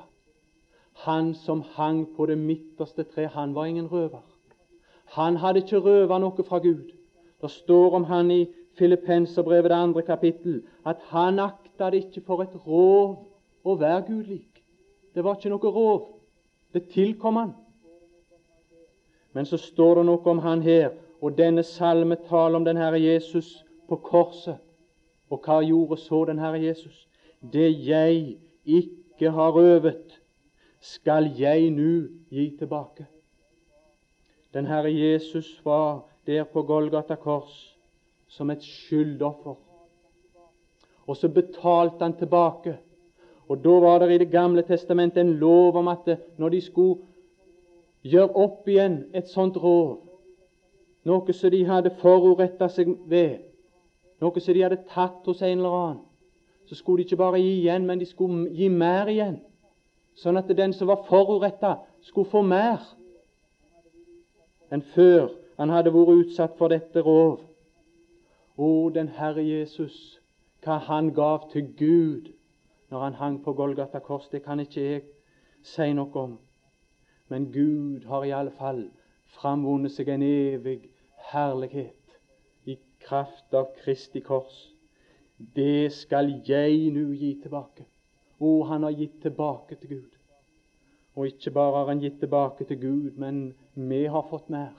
Han 0.94 1.34
som 1.36 1.62
hang 1.62 2.16
på 2.16 2.26
det 2.26 2.38
midterste 2.38 3.04
tre, 3.04 3.28
han 3.28 3.56
var 3.56 3.66
ingen 3.66 3.88
røver. 3.92 4.24
Han 5.06 5.36
hadde 5.36 5.60
ikke 5.60 5.80
røva 5.80 6.18
noe 6.20 6.44
fra 6.48 6.60
Gud. 6.64 7.01
Det 7.42 7.52
står 7.52 7.96
om 7.96 8.04
han 8.04 8.32
i 8.32 8.48
Filippenserbrevet, 8.78 9.70
det 9.70 9.78
andre 9.78 10.02
kapittel, 10.02 10.62
at 10.86 10.98
han 11.10 11.40
akta 11.40 11.90
det 11.90 12.06
ikke 12.06 12.22
for 12.26 12.44
et 12.44 12.56
rov 12.68 13.18
å 13.64 13.76
være 13.76 14.06
gudlik. 14.08 14.64
Det 15.16 15.24
var 15.24 15.36
ikke 15.36 15.52
noe 15.52 15.74
rov. 15.74 16.02
Det 16.74 16.88
tilkom 16.94 17.36
han. 17.36 17.54
Men 19.34 19.46
så 19.46 19.58
står 19.58 20.00
det 20.00 20.06
noe 20.08 20.24
om 20.30 20.40
han 20.44 20.62
her, 20.62 20.92
og 21.22 21.38
denne 21.38 21.64
salme 21.64 22.16
taler 22.30 22.60
om 22.60 22.66
den 22.66 22.80
Herre 22.80 23.00
Jesus 23.00 23.64
på 23.90 23.98
korset. 24.04 24.58
Og 25.32 25.40
hva 25.46 25.62
gjorde 25.64 25.98
så 26.00 26.26
den 26.28 26.40
Herre 26.40 26.60
Jesus? 26.60 27.08
Det 27.42 27.70
jeg 27.88 28.38
ikke 28.66 29.32
har 29.32 29.52
røvet, 29.56 30.20
skal 30.82 31.30
jeg 31.38 31.70
nu 31.70 32.10
gi 32.30 32.50
tilbake. 32.58 33.06
Den 34.54 34.66
Herre 34.66 34.92
Jesus 34.92 35.62
var 35.66 36.02
der 36.28 36.44
på 36.44 36.64
Golgata 36.64 37.16
kors 37.16 37.78
som 38.28 38.50
et 38.50 38.64
skyldoffer. 38.64 39.56
Og 41.08 41.18
så 41.18 41.30
betalte 41.30 42.04
han 42.04 42.18
tilbake. 42.18 42.78
Og 43.50 43.64
Da 43.64 43.70
var 43.70 44.00
det 44.00 44.12
i 44.12 44.18
Det 44.18 44.32
gamle 44.32 44.62
testamentet 44.62 45.22
en 45.22 45.34
lov 45.34 45.76
om 45.76 45.88
at 45.88 46.20
når 46.38 46.50
de 46.50 46.62
skulle 46.62 47.02
gjøre 48.04 48.36
opp 48.36 48.68
igjen 48.68 49.06
et 49.14 49.28
sånt 49.28 49.58
rov, 49.58 50.00
noe 51.04 51.34
som 51.34 51.52
de 51.52 51.66
hadde 51.66 51.92
foruretta 52.02 52.70
seg 52.70 52.96
ved, 53.10 53.42
noe 54.22 54.40
som 54.40 54.54
de 54.54 54.64
hadde 54.64 54.84
tatt 54.94 55.26
hos 55.26 55.42
en 55.42 55.58
eller 55.58 55.76
annen, 55.78 56.00
så 56.66 56.76
skulle 56.76 56.98
de 56.98 57.10
ikke 57.10 57.18
bare 57.20 57.42
gi 57.42 57.58
igjen, 57.60 57.86
men 57.86 58.00
de 58.00 58.06
skulle 58.06 58.50
gi 58.56 58.70
mer 58.70 59.10
igjen. 59.12 59.42
Sånn 60.16 60.38
at 60.38 60.48
den 60.48 60.74
som 60.74 60.88
var 60.88 61.04
foruretta, 61.10 61.76
skulle 62.02 62.30
få 62.30 62.42
mer 62.42 62.80
enn 64.72 64.82
før 64.96 65.41
han 65.62 65.70
hadde 65.70 65.92
vært 65.94 66.24
utsatt 66.24 66.56
for 66.58 66.74
dette 66.74 67.04
rov. 67.06 67.44
O, 68.58 68.90
den 68.90 69.12
Herre 69.14 69.44
Jesus, 69.46 69.98
hva 70.66 70.80
han 70.88 71.12
gav 71.14 71.52
til 71.52 71.68
Gud 71.78 72.32
når 72.90 73.04
han 73.04 73.18
hang 73.20 73.38
på 73.46 73.54
Golgata 73.54 74.02
kors, 74.02 74.26
det 74.32 74.42
kan 74.42 74.60
ikke 74.60 74.82
jeg 74.82 75.04
si 75.62 75.92
noe 75.94 76.24
om. 76.24 76.34
Men 77.30 77.46
Gud 77.54 78.10
har 78.10 78.26
i 78.26 78.34
alle 78.34 78.56
fall 78.58 78.82
framvunnet 79.38 79.94
seg 79.94 80.10
en 80.10 80.26
evig 80.26 80.80
herlighet 81.30 82.18
i 82.66 82.80
kraft 83.06 83.54
av 83.54 83.70
Kristi 83.84 84.26
kors. 84.26 84.58
Det 85.38 85.92
skal 85.94 86.40
jeg 86.50 86.90
nå 86.98 87.06
gi 87.22 87.36
tilbake. 87.44 87.86
Å, 88.42 88.50
han 88.74 88.90
har 88.90 88.98
gitt 88.98 89.22
tilbake 89.22 89.78
til 89.78 89.94
Gud. 90.00 90.22
Og 91.14 91.30
ikke 91.30 91.54
bare 91.54 91.84
har 91.84 91.94
han 91.94 92.02
gitt 92.02 92.18
tilbake 92.20 92.66
til 92.66 92.82
Gud, 92.82 93.12
men 93.22 93.52
vi 93.76 94.08
har 94.10 94.26
fått 94.34 94.50
mer. 94.50 94.74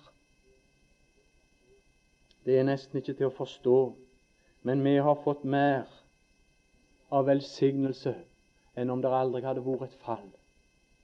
Det 2.44 2.58
er 2.58 2.66
nesten 2.66 2.98
ikke 2.98 3.14
til 3.14 3.28
å 3.28 3.36
forstå. 3.36 3.78
Men 4.62 4.84
vi 4.84 4.96
har 5.02 5.18
fått 5.24 5.44
mer 5.44 5.88
av 7.12 7.26
velsignelse 7.26 8.14
enn 8.78 8.90
om 8.90 9.02
det 9.02 9.10
aldri 9.12 9.42
hadde 9.44 9.64
vært 9.64 9.90
et 9.90 10.00
fall. 10.04 10.28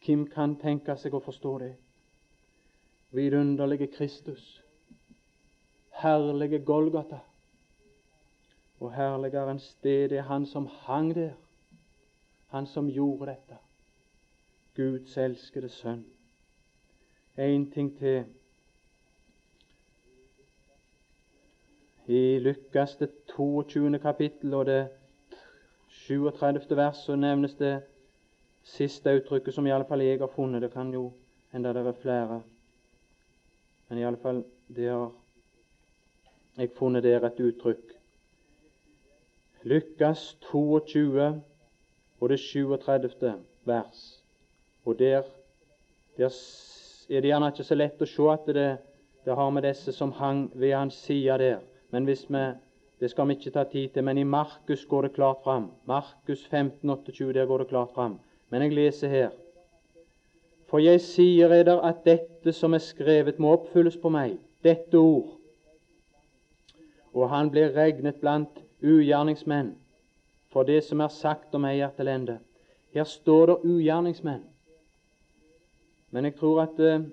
Hvem 0.04 0.26
kan 0.30 0.54
tenke 0.60 0.94
seg 0.96 1.14
å 1.14 1.22
forstå 1.22 1.54
det? 1.62 1.72
Vidunderlige 3.14 3.88
Kristus, 3.92 4.44
herlige 6.02 6.60
Golgata. 6.64 7.20
Og 8.78 8.92
herligere 8.94 9.56
enn 9.56 9.62
sted 9.62 10.12
er 10.14 10.28
Han 10.28 10.46
som 10.46 10.68
hang 10.86 11.10
der, 11.14 11.32
Han 12.54 12.66
som 12.66 12.88
gjorde 12.88 13.32
dette. 13.32 13.58
Guds 14.76 15.16
elskede 15.18 15.68
sønn. 15.68 16.04
Én 17.36 17.66
ting 17.74 17.90
til 17.98 18.24
I 22.08 22.38
Lukas 22.38 22.96
det 22.96 23.10
22. 23.36 23.98
kapittel 23.98 24.54
og 24.54 24.66
det 24.66 24.88
37. 25.90 26.76
vers 26.76 27.02
så 27.04 27.16
nevnes 27.16 27.52
det 27.58 27.82
siste 28.64 29.12
uttrykket 29.18 29.54
som 29.54 29.66
i 29.66 29.74
alle 29.74 29.84
fall 29.84 30.00
jeg 30.00 30.22
har 30.22 30.32
funnet. 30.32 30.62
Det 30.62 30.72
kan 30.72 30.88
jo 30.94 31.10
hende 31.52 31.74
det 31.76 31.84
er 31.86 32.00
flere. 32.00 32.40
Men 33.88 33.98
i 33.98 34.06
alle 34.08 34.22
fall 34.22 34.40
det 34.72 34.88
har 34.88 35.12
jeg 36.56 36.72
funnet 36.80 37.04
der 37.04 37.28
et 37.28 37.44
uttrykk. 37.44 37.94
Lukas 39.62 40.36
22 40.48 41.42
og 42.20 42.28
det 42.28 42.40
37. 42.40 43.34
vers. 43.64 44.22
Og 44.84 44.98
der, 44.98 45.22
der 46.16 46.32
er 47.10 47.20
det 47.20 47.28
gjerne 47.28 47.52
ikke 47.52 47.64
så 47.64 47.76
lett 47.76 48.00
å 48.00 48.08
se 48.08 48.32
at 48.32 48.54
det, 48.54 48.70
det 49.24 49.36
har 49.36 49.50
med 49.50 49.68
disse 49.68 49.92
som 49.92 50.12
hang 50.12 50.48
ved 50.54 50.72
hans 50.72 51.04
side 51.04 51.44
der. 51.44 51.60
Men 51.90 52.04
hvis 52.04 52.26
vi 52.28 52.46
det 53.00 53.10
skal 53.10 53.28
vi 53.28 53.36
ikke 53.36 53.50
ta 53.54 53.62
tid 53.64 53.88
til, 53.94 54.04
men 54.04 54.18
i 54.18 54.26
Markus 54.26 54.84
går 54.84 55.02
det 55.02 55.12
klart 55.14 55.36
fram. 55.44 55.70
Markus 55.86 56.46
15, 56.46 56.90
28, 56.90 57.32
der 57.32 57.46
går 57.46 57.58
det 57.58 57.68
klart 57.68 57.88
fram. 57.94 58.18
Men 58.50 58.62
jeg 58.62 58.72
leser 58.72 59.08
her. 59.08 59.28
For 60.66 60.78
jeg 60.78 61.00
sier 61.00 61.52
eder 61.54 61.80
at 61.86 62.02
dette 62.04 62.52
som 62.52 62.74
er 62.74 62.82
skrevet, 62.82 63.38
må 63.38 63.52
oppfylles 63.54 63.96
på 63.96 64.10
meg, 64.10 64.34
dette 64.64 64.98
ord. 64.98 65.36
Og 67.14 67.30
han 67.30 67.50
blir 67.50 67.70
regnet 67.76 68.18
blant 68.20 68.58
ugjerningsmenn, 68.82 69.70
for 70.50 70.66
det 70.66 70.82
som 70.84 71.00
er 71.00 71.14
sagt 71.14 71.54
om 71.54 71.62
meg, 71.64 71.78
er 71.80 71.94
til 71.96 72.10
ende. 72.10 72.38
Her 72.94 73.06
står 73.06 73.46
det 73.46 73.56
ugjerningsmenn. 73.62 74.42
Men 76.10 76.24
jeg 76.24 76.34
tror 76.40 76.62
at 76.66 76.82
uh, 76.82 77.06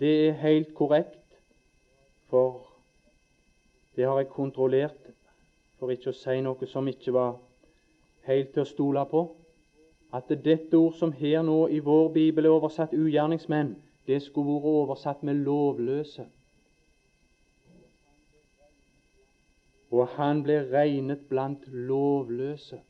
det 0.00 0.14
er 0.28 0.40
helt 0.44 0.74
korrekt 0.78 1.21
for 2.32 2.60
det 3.96 4.06
har 4.08 4.18
jeg 4.18 4.28
kontrollert, 4.32 5.00
for 5.76 5.92
ikke 5.92 6.14
å 6.14 6.16
si 6.16 6.38
noe 6.40 6.66
som 6.70 6.86
ikke 6.88 7.12
var 7.12 7.34
helt 8.24 8.54
til 8.54 8.62
å 8.62 8.70
stole 8.70 9.02
på. 9.10 9.20
At 10.16 10.30
dette 10.44 10.78
ord 10.78 10.94
som 10.96 11.12
her 11.12 11.42
nå 11.44 11.66
i 11.68 11.80
vår 11.84 12.08
bibel 12.14 12.48
er 12.48 12.54
oversatt 12.54 12.94
'ugjerningsmenn', 12.96 13.74
det 14.06 14.22
skulle 14.22 14.54
vært 14.54 14.70
oversatt 14.70 15.22
med 15.22 15.42
'lovløse'. 15.44 16.24
Og 19.90 20.08
han 20.16 20.42
ble 20.42 20.56
regnet 20.72 21.28
blant 21.28 21.68
lovløse. 21.68 22.80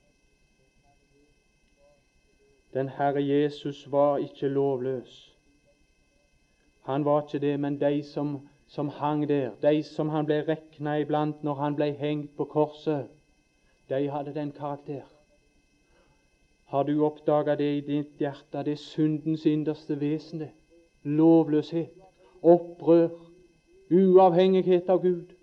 Den 2.75 2.89
Herre 2.89 3.27
Jesus 3.27 3.91
var 3.91 4.19
ikke 4.19 4.49
lovløs. 4.49 5.35
Han 6.83 7.05
var 7.05 7.23
ikke 7.23 7.47
det, 7.47 7.61
men 7.61 7.81
de 7.81 8.03
som 8.03 8.49
som 8.73 8.89
hang 8.89 9.29
der, 9.29 9.51
de 9.63 9.83
som 9.83 10.09
han 10.09 10.25
ble 10.25 10.39
regna 10.49 10.95
iblant 11.03 11.43
når 11.45 11.59
han 11.61 11.75
ble 11.77 11.91
hengt 11.93 12.31
på 12.39 12.47
korset, 12.49 13.11
de 13.91 14.07
hadde 14.09 14.33
den 14.33 14.53
karakter. 14.57 15.03
Har 16.73 16.87
du 16.89 17.03
oppdaga 17.05 17.53
det 17.61 17.69
i 17.77 17.83
ditt 17.85 18.17
hjerte? 18.17 18.63
Det 18.65 18.79
syndens 18.81 19.45
innerste 19.47 19.99
vesen, 20.01 20.41
det. 20.41 20.49
Lovløshet, 21.05 21.93
opprør, 22.43 23.11
uavhengighet 23.93 24.89
av 24.89 25.03
Gud. 25.03 25.37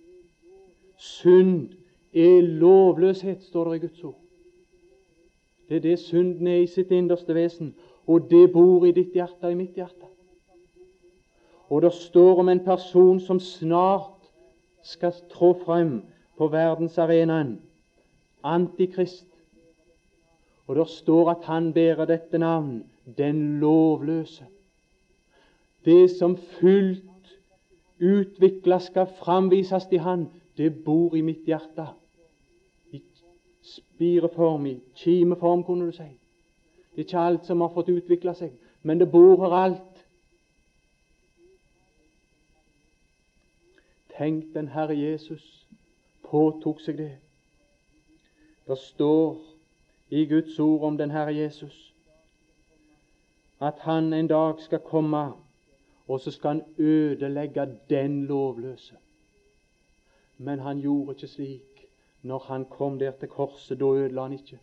Synd 0.98 1.76
er 2.14 2.42
lovløshet, 2.42 3.44
står 3.44 3.70
det 3.70 3.76
i 3.76 3.86
Guds 3.86 4.04
ord. 4.04 4.20
Det 5.70 5.76
er 5.76 5.86
det 5.86 6.00
synden 6.00 6.48
er 6.48 6.64
i 6.64 6.68
sitt 6.68 6.90
innerste 6.90 7.38
vesen, 7.38 7.76
og 8.08 8.26
det 8.32 8.48
bor 8.52 8.90
i 8.90 8.96
ditt 8.96 9.14
hjerte 9.14 9.54
i 9.54 9.60
mitt 9.60 9.78
hjerte. 9.78 10.10
Og 11.70 11.82
det 11.82 11.94
står 11.94 12.40
om 12.40 12.50
en 12.50 12.64
person 12.66 13.20
som 13.20 13.40
snart 13.40 14.30
skal 14.84 15.14
trå 15.30 15.54
frem 15.66 16.02
på 16.38 16.48
verdensarenaen. 16.48 17.60
Antikrist. 18.44 19.26
Og 20.68 20.76
det 20.76 20.88
står 20.88 21.30
at 21.32 21.46
han 21.50 21.74
bærer 21.74 22.06
dette 22.06 22.38
navn 22.38 22.84
den 23.18 23.60
lovløse. 23.60 24.46
Det 25.86 26.10
som 26.12 26.38
fullt 26.38 27.38
utvikla 28.00 28.80
skal 28.80 29.08
framvises 29.20 29.86
til 29.86 30.00
han, 30.00 30.28
det 30.58 30.84
bor 30.86 31.16
i 31.16 31.22
mitt 31.22 31.46
hjerte. 31.48 31.88
I 32.92 33.02
spireform, 33.64 34.66
i 34.66 34.80
kimeform, 34.96 35.64
kunne 35.64 35.86
du 35.88 35.92
si. 35.92 36.10
Det 36.96 37.04
er 37.04 37.08
ikke 37.08 37.20
alt 37.20 37.46
som 37.48 37.62
har 37.62 37.72
fått 37.74 37.90
utvikla 37.90 38.34
seg, 38.36 38.52
men 38.84 39.00
det 39.00 39.12
bor 39.12 39.40
her 39.44 39.56
alt. 39.56 39.99
Tenk, 44.20 44.54
den 44.54 44.68
Herre 44.76 44.94
Jesus 44.94 45.44
påtok 46.28 46.82
seg 46.84 46.98
det. 47.00 47.12
Det 48.68 48.76
står 48.78 49.38
i 50.12 50.26
Guds 50.28 50.60
ord 50.60 50.84
om 50.90 50.98
den 51.00 51.14
Herre 51.16 51.32
Jesus 51.36 51.86
at 53.62 53.80
han 53.80 54.14
en 54.14 54.28
dag 54.28 54.60
skal 54.62 54.80
komme, 54.80 55.32
og 56.08 56.20
så 56.20 56.32
skal 56.32 56.50
han 56.50 56.64
ødelegge 56.78 57.78
den 57.90 58.26
lovløse. 58.26 58.96
Men 60.38 60.60
han 60.60 60.80
gjorde 60.80 61.16
ikke 61.16 61.28
slik. 61.28 61.66
Når 62.22 62.40
han 62.40 62.66
kom 62.66 63.00
der 63.00 63.12
til 63.12 63.28
korset, 63.28 63.80
da 63.80 63.86
ødela 63.86 64.22
han 64.22 64.34
ikke. 64.34 64.60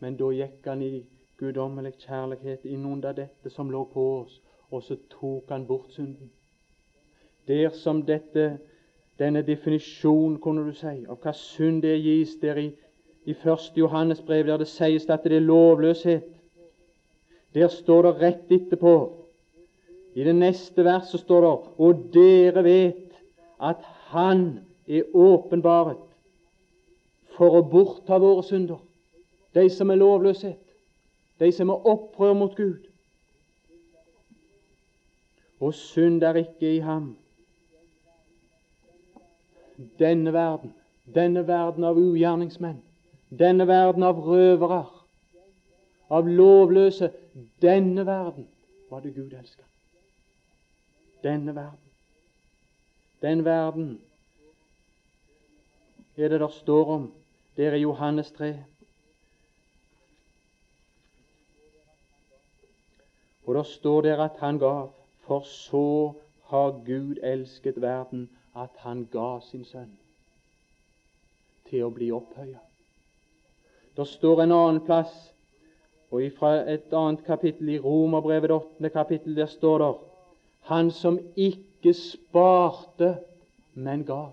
Men 0.00 0.16
da 0.16 0.28
gikk 0.36 0.66
han 0.68 0.82
i 0.82 1.04
guddommelig 1.40 1.94
kjærlighet 2.04 2.64
inn 2.64 2.84
under 2.84 3.12
dette 3.16 3.50
som 3.50 3.70
lå 3.70 3.84
på 3.84 4.04
oss, 4.20 4.40
og 4.70 4.82
så 4.82 4.96
tok 5.10 5.48
han 5.48 5.66
bort 5.66 5.92
synden. 5.96 6.30
Der 7.48 7.70
som 7.70 8.02
dette, 8.06 8.58
denne 9.18 9.42
definisjonen, 9.42 10.38
kunne 10.38 10.66
du 10.66 10.74
si, 10.76 11.02
av 11.08 11.18
hva 11.22 11.32
synd 11.36 11.82
det 11.82 11.96
gis 12.02 12.36
der 12.42 12.60
i, 12.60 12.68
i 13.24 13.34
1. 13.34 13.72
Johannes 13.76 14.22
brev, 14.22 14.46
der 14.46 14.62
det 14.62 14.68
sies 14.70 15.08
at 15.10 15.24
det 15.24 15.36
er 15.36 15.46
lovløshet. 15.46 16.28
Der 17.54 17.68
står 17.68 18.02
det 18.02 18.14
rett 18.20 18.54
etterpå. 18.54 18.94
I 20.14 20.24
det 20.24 20.34
neste 20.36 20.84
verset 20.84 21.20
står 21.20 21.40
det 21.40 21.52
Og 21.78 22.06
dere 22.12 22.64
vet 22.64 23.12
at 23.60 23.82
Han 24.12 24.60
er 24.88 25.08
åpenbaret 25.14 26.00
for 27.32 27.56
å 27.56 27.62
bortta 27.64 28.18
våre 28.20 28.42
synder. 28.44 28.80
De 29.56 29.64
som 29.70 29.90
er 29.90 30.00
lovløshet, 30.00 30.60
de 31.40 31.48
som 31.52 31.70
er 31.72 31.86
opprør 31.88 32.34
mot 32.36 32.56
Gud. 32.56 32.84
Og 35.60 35.74
synd 35.74 36.22
er 36.22 36.42
ikke 36.42 36.74
i 36.74 36.82
ham. 36.84 37.14
Denne 39.98 40.32
verden, 40.32 40.74
denne 41.14 41.46
verden 41.46 41.84
av 41.84 41.98
ugjerningsmenn, 41.98 42.82
denne 43.28 43.66
verden 43.66 44.02
av 44.02 44.20
røvere, 44.26 44.84
av 46.12 46.28
lovløse, 46.28 47.10
denne 47.62 48.06
verden 48.06 48.46
var 48.90 49.00
det 49.00 49.14
Gud 49.14 49.32
elska. 49.32 49.64
Denne 51.22 51.54
verden. 51.54 51.78
Den 53.22 53.44
verden 53.44 54.00
er 56.16 56.28
det 56.28 56.40
der 56.40 56.48
står 56.48 56.90
om 56.90 57.12
der 57.56 57.70
er 57.70 57.76
Johannes 57.76 58.30
3. 58.30 58.64
Og 63.46 63.54
der 63.54 63.62
står 63.62 64.00
der 64.00 64.22
at 64.24 64.36
han 64.38 64.58
gav, 64.58 64.92
for 65.26 65.40
så 65.40 66.12
har 66.44 66.70
Gud 66.86 67.16
elsket 67.22 67.80
verden 67.80 68.28
at 68.54 68.70
han 68.84 69.06
ga 69.12 69.40
sin 69.40 69.64
sønn 69.64 69.92
til 71.70 71.86
å 71.86 71.92
bli 71.94 72.10
opphøya. 72.12 72.60
Det 73.96 74.06
står 74.08 74.42
en 74.44 74.54
annen 74.56 74.80
plass 74.84 75.12
og 76.12 76.26
fra 76.36 76.52
et 76.68 76.92
annet 76.92 77.24
kapittel 77.24 77.70
i 77.72 77.78
Romerbrevet, 77.80 78.50
det 78.50 78.56
åttende 78.56 78.90
kapittel, 78.92 79.36
der 79.36 79.46
står 79.48 79.78
det 79.78 79.92
Han 80.68 80.90
som 80.90 81.18
ikke 81.36 81.94
sparte, 81.94 83.16
men 83.74 84.04
gav. 84.04 84.32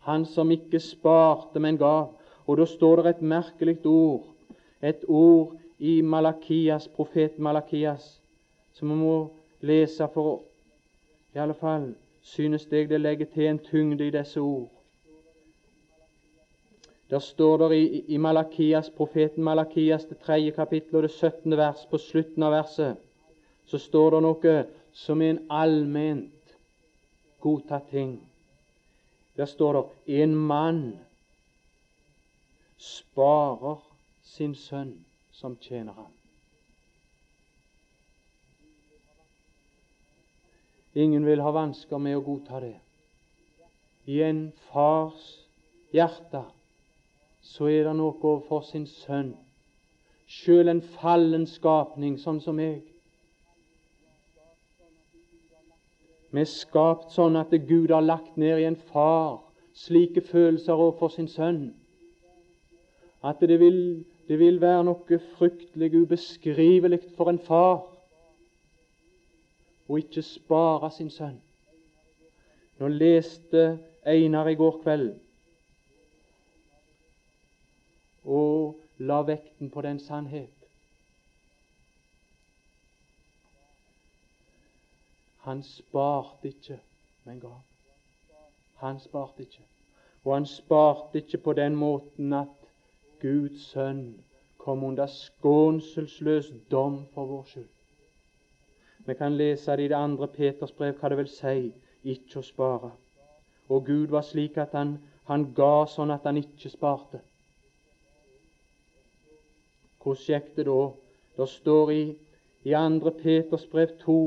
Han 0.00 0.26
som 0.26 0.50
ikke 0.50 0.80
sparte, 0.80 1.58
men 1.58 1.78
gav. 1.78 2.10
Og 2.46 2.58
da 2.58 2.66
står 2.66 3.02
det 3.02 3.10
et 3.10 3.22
merkelig 3.22 3.78
ord, 3.86 4.26
et 4.82 5.04
ord 5.08 5.54
i 5.78 6.00
Malakias, 6.02 6.88
profeten 6.88 7.42
Malakias, 7.42 8.20
som 8.74 8.90
vi 8.90 8.94
må 8.94 9.30
lese 9.60 10.08
for 10.14 10.42
i 11.34 11.38
alle 11.38 11.54
fall 11.54 11.94
synes 12.26 12.66
jeg 12.70 12.88
det 12.88 13.00
legger 13.00 13.26
til 13.34 13.46
en 13.46 13.58
tyngde 13.58 14.06
i 14.06 14.10
disse 14.10 14.40
ord. 14.40 14.68
Der 17.10 17.18
står 17.18 17.68
det 17.68 17.76
i, 17.76 18.04
i 18.08 18.16
Malakias, 18.16 18.90
profeten 18.90 19.44
Malakias, 19.44 20.04
det 20.04 20.18
tredje 20.18 20.50
kapittel 20.50 20.96
og 20.96 21.02
det 21.02 21.10
17. 21.10 21.56
vers, 21.56 21.86
på 21.90 21.98
slutten 21.98 22.42
av 22.42 22.52
verset, 22.52 22.96
så 23.66 23.78
står 23.78 24.10
det 24.10 24.22
noe 24.26 24.56
som 24.94 25.22
er 25.22 25.36
en 25.36 25.40
allment 25.50 26.56
godtatt 27.40 27.86
ting. 27.90 28.18
Der 29.36 29.46
står 29.46 29.78
det 29.78 30.22
en 30.22 30.34
mann 30.34 30.82
sparer 32.78 33.78
sin 34.24 34.54
sønn 34.54 34.96
som 35.32 35.56
tjener 35.62 35.92
ham. 35.92 36.15
Ingen 40.96 41.26
vil 41.26 41.42
ha 41.44 41.52
vansker 41.52 42.00
med 42.00 42.16
å 42.16 42.24
godta 42.24 42.60
det. 42.64 42.74
I 44.08 44.22
en 44.24 44.46
fars 44.70 45.24
hjerte 45.92 46.42
så 47.44 47.68
er 47.68 47.88
det 47.88 47.94
noe 47.98 48.16
overfor 48.16 48.64
sin 48.64 48.86
sønn. 48.88 49.34
Sjøl 50.26 50.72
en 50.72 50.82
fallen 50.96 51.46
skapning, 51.46 52.16
sånn 52.18 52.40
som 52.42 52.56
meg. 52.58 52.80
Vi 56.32 56.42
er 56.42 56.50
skapt 56.50 57.12
sånn 57.14 57.36
at 57.38 57.52
Gud 57.68 57.92
har 57.94 58.04
lagt 58.04 58.36
ned 58.40 58.60
i 58.60 58.68
en 58.68 58.80
far 58.90 59.42
slike 59.76 60.24
følelser 60.24 60.74
overfor 60.74 61.12
sin 61.14 61.28
sønn 61.30 61.66
at 63.26 63.40
det 63.40 63.60
vil, 63.60 64.04
det 64.28 64.38
vil 64.38 64.60
være 64.60 64.84
noe 64.86 65.18
fryktelig 65.36 65.90
ubeskrivelig 65.94 67.00
for 67.16 67.30
en 67.30 67.40
far 67.42 67.82
å 69.88 69.98
ikke 70.00 70.22
spare 70.22 70.90
sin 70.94 71.10
sønn. 71.10 71.38
Nå 72.78 72.90
leste 72.92 73.68
Einar 74.06 74.50
i 74.50 74.58
går 74.58 74.82
kveld 74.82 75.14
og 78.26 78.74
la 78.98 79.20
vekten 79.22 79.70
på 79.70 79.82
den 79.86 80.00
sannhet. 80.02 80.50
Han 85.46 85.62
sparte 85.62 86.48
ikke, 86.48 86.80
men 87.24 87.40
gav. 87.40 87.60
Han 88.82 88.98
sparte 89.00 89.46
ikke. 89.46 89.62
Og 90.24 90.34
han 90.34 90.46
sparte 90.46 91.22
ikke 91.22 91.38
på 91.38 91.52
den 91.52 91.76
måten 91.78 92.32
at 92.34 92.66
Guds 93.22 93.68
sønn 93.70 94.16
kom 94.58 94.82
under 94.84 95.06
skånselsløs 95.06 96.50
dom 96.70 97.04
for 97.14 97.30
vår 97.30 97.44
skyld. 97.52 97.75
Vi 99.06 99.14
kan 99.14 99.36
lese 99.36 99.76
det 99.76 99.84
i 99.84 99.88
det 99.88 99.94
andre 99.94 100.26
Peters 100.26 100.72
brev 100.72 100.96
hva 100.98 101.08
det 101.08 101.18
vil 101.20 101.30
si 101.30 101.58
ikke 102.04 102.40
å 102.40 102.46
spare. 102.46 102.90
Og 103.70 103.84
Gud 103.86 104.10
var 104.10 104.26
slik 104.26 104.58
at 104.58 104.74
han, 104.74 104.96
han 105.30 105.48
ga 105.54 105.86
sånn 105.90 106.10
at 106.14 106.26
han 106.26 106.38
ikke 106.40 106.70
sparte. 106.70 107.20
Hvordan 110.02 110.26
gikk 110.26 110.52
det 110.56 110.66
da? 110.66 110.82
Det 111.36 111.48
står 111.50 111.92
i, 111.92 112.02
i 112.66 112.74
2. 112.74 113.14
Peters 113.22 113.66
brev 113.70 113.94
2 114.02 114.18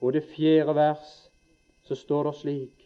og 0.00 0.12
det 0.12 0.24
fjerde 0.34 0.74
vers, 0.74 1.12
så 1.86 1.94
står 1.94 2.28
det 2.28 2.34
slik 2.40 2.80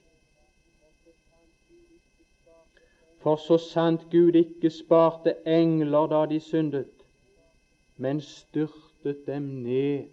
For 3.22 3.36
så 3.42 3.58
sant 3.58 4.04
Gud 4.12 4.36
ikke 4.38 4.70
sparte 4.70 5.34
engler 5.46 6.06
da 6.12 6.20
de 6.30 6.38
syndet, 6.40 6.92
men 7.96 8.20
styrtet 8.22 9.26
dem 9.26 9.50
ned 9.64 10.06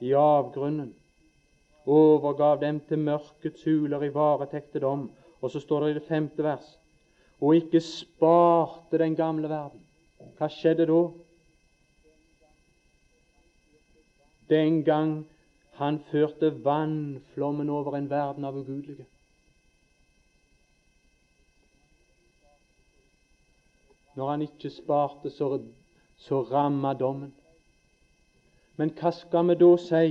i 0.00 0.12
avgrunnen, 0.18 0.94
overgav 1.86 2.60
dem 2.60 2.80
til 2.88 2.98
mørkets 2.98 3.64
huler 3.64 4.02
i 4.02 4.14
varetekte 4.14 4.80
dom. 4.80 5.10
Og 5.40 5.50
så 5.52 5.60
står 5.60 5.84
det 5.84 5.90
i 5.90 5.98
det 5.98 6.08
femte 6.08 6.44
vers 6.44 6.70
og 7.40 7.56
ikke 7.56 7.80
sparte 7.80 8.98
den 8.98 9.16
gamle 9.16 9.48
verden, 9.50 9.80
hva 10.38 10.48
skjedde 10.48 10.86
da? 10.88 11.00
Den 14.48 14.78
gang 14.86 15.12
han 15.76 15.98
førte 16.10 16.52
vannflommen 16.64 17.68
over 17.68 17.98
en 17.98 18.08
verden 18.10 18.44
av 18.44 18.56
ugudelige. 18.56 19.06
Når 24.14 24.30
han 24.30 24.44
ikke 24.46 24.70
sparte, 24.70 25.30
så, 25.34 25.58
så 26.22 26.42
ramma 26.46 26.94
dommen. 26.94 27.32
Men 28.76 28.90
hva 28.98 29.12
skal 29.14 29.48
vi 29.48 29.54
da 29.60 29.70
si 29.78 30.06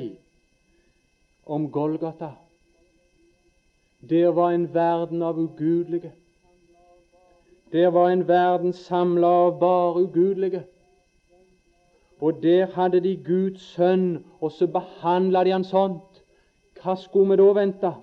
om 1.46 1.72
Golgata? 1.72 2.32
Der 4.10 4.32
var 4.36 4.52
en 4.52 4.74
verden 4.74 5.22
av 5.22 5.40
ugudelige. 5.40 6.12
Der 7.72 7.88
var 7.88 8.10
en 8.10 8.28
verden 8.28 8.74
samla 8.74 9.28
av 9.28 9.60
bare 9.60 10.04
ugudelige. 10.04 10.64
Og 12.22 12.44
der 12.44 12.66
hadde 12.76 13.00
de 13.04 13.16
Guds 13.26 13.62
sønn, 13.76 14.24
og 14.42 14.52
så 14.52 14.68
behandla 14.68 15.44
de 15.44 15.52
han 15.52 15.64
sånt. 15.64 16.22
Hva 16.80 16.96
skulle 17.00 17.34
vi 17.34 17.40
da 17.42 17.50
vente? 17.58 17.94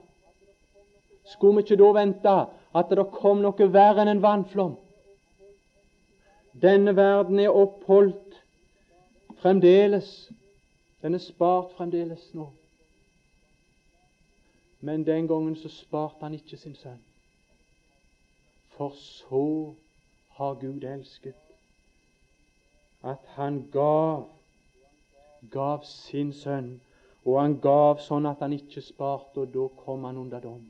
Skulle 1.24 1.56
vi 1.56 1.64
ikke 1.64 1.80
da 1.80 1.92
vente 1.96 2.34
at 2.74 2.90
det 2.90 3.06
kom 3.12 3.40
noe 3.44 3.68
verre 3.72 4.02
enn 4.02 4.12
en 4.12 4.22
vannflom. 4.24 4.74
Denne 6.62 6.96
verden 6.96 7.38
er 7.40 7.54
oppholdt 7.54 8.40
fremdeles. 9.40 10.30
Den 11.02 11.14
er 11.14 11.18
spart 11.18 11.72
fremdeles 11.76 12.34
nå. 12.34 12.50
Men 14.80 15.06
den 15.06 15.28
gangen 15.28 15.56
så 15.56 15.68
sparte 15.68 16.20
han 16.20 16.34
ikke 16.34 16.56
sin 16.56 16.74
sønn. 16.76 17.00
For 18.76 18.92
så 18.96 19.74
har 20.36 20.54
Gud 20.60 20.84
elsket 20.84 21.46
at 23.02 23.24
han 23.36 23.62
gav 23.72 24.26
gav 25.50 25.84
sin 25.84 26.32
sønn, 26.32 26.80
og 27.24 27.40
han 27.40 27.56
gav 27.64 28.00
sånn 28.04 28.28
at 28.28 28.42
han 28.44 28.52
ikke 28.52 28.82
sparte, 28.84 29.40
og 29.40 29.52
da 29.54 29.68
kom 29.84 30.04
han 30.04 30.18
under 30.20 30.40
dom. 30.44 30.66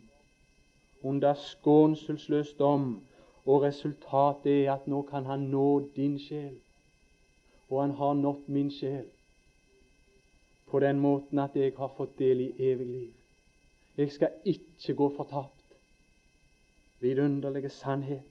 Under 1.02 1.34
skånselsløs 1.34 2.52
dom, 2.58 3.00
og 3.46 3.62
resultatet 3.62 4.52
er 4.52 4.74
at 4.76 4.86
nå 4.86 5.02
kan 5.10 5.26
han 5.26 5.48
nå 5.50 5.68
din 5.96 6.18
sjel, 6.22 6.54
og 7.70 7.80
han 7.80 7.96
har 7.98 8.14
nådd 8.14 8.46
min 8.46 8.70
sjel 8.70 9.08
på 10.70 10.80
den 10.80 11.00
måten 11.00 11.38
at 11.38 11.56
jeg 11.58 11.72
har 11.76 11.90
fått 11.96 12.18
del 12.18 12.44
i 12.46 12.50
evig 12.58 12.86
liv. 12.86 13.10
Jeg 13.98 14.12
skal 14.12 14.28
ikke 14.44 14.94
gå 14.94 15.08
fortapt. 15.16 15.56
Vidunderlige 17.00 17.72
sannhet. 17.74 18.26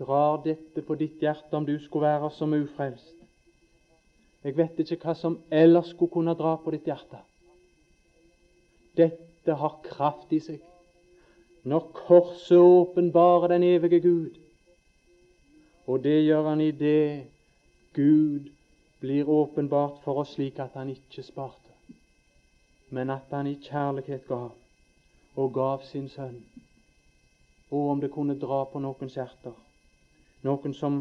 Drar 0.00 0.40
dette 0.44 0.82
på 0.82 0.96
ditt 0.96 1.20
hjerte 1.20 1.56
om 1.56 1.66
du 1.66 1.76
skulle 1.78 2.08
være 2.08 2.30
som 2.34 2.54
ufrelst? 2.56 3.16
Jeg 4.44 4.56
vet 4.56 4.78
ikke 4.80 4.98
hva 5.04 5.14
som 5.14 5.36
ellers 5.52 5.92
skulle 5.92 6.12
kunne 6.12 6.34
dra 6.34 6.54
på 6.56 6.72
ditt 6.72 6.88
hjerte. 6.88 7.20
Dette 8.96 9.56
har 9.60 9.80
kraft 9.84 10.32
i 10.32 10.40
seg. 10.40 10.60
Når 11.68 11.90
korset 11.92 12.56
åpenbarer 12.56 13.52
den 13.52 13.66
evige 13.68 14.00
Gud, 14.00 14.38
og 15.86 16.00
det 16.04 16.22
gjør 16.24 16.48
han 16.48 16.60
i 16.64 16.70
det 16.72 17.26
Gud 17.92 18.48
blir 19.00 19.28
åpenbart 19.28 20.02
for 20.04 20.18
oss 20.18 20.34
slik 20.34 20.58
at 20.60 20.74
han 20.74 20.90
ikke 20.92 21.22
sparte, 21.24 21.72
men 22.90 23.10
at 23.10 23.30
han 23.30 23.46
i 23.46 23.56
kjærlighet 23.62 24.26
gav, 24.28 24.50
og 25.36 25.54
gav 25.54 25.84
sin 25.88 26.08
sønn. 26.08 26.42
Og 27.70 27.90
om 27.90 28.00
det 28.00 28.10
kunne 28.12 28.38
dra 28.38 28.64
på 28.68 28.82
noens 28.82 29.16
hjerter, 29.16 29.54
noen 30.42 30.74
som, 30.74 31.00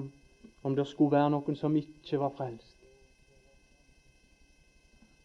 om 0.64 0.76
det 0.76 0.88
skulle 0.88 1.18
være 1.18 1.34
noen 1.34 1.58
som 1.60 1.76
ikke 1.76 2.22
var 2.22 2.36
frelst, 2.38 2.76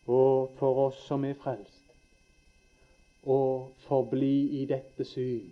og 0.07 0.51
for 0.59 0.87
oss 0.89 1.07
som 1.07 1.25
er 1.25 1.39
frelst, 1.41 1.85
å 3.25 3.39
forbli 3.87 4.61
i 4.61 4.67
dette 4.69 5.07
syn, 5.09 5.47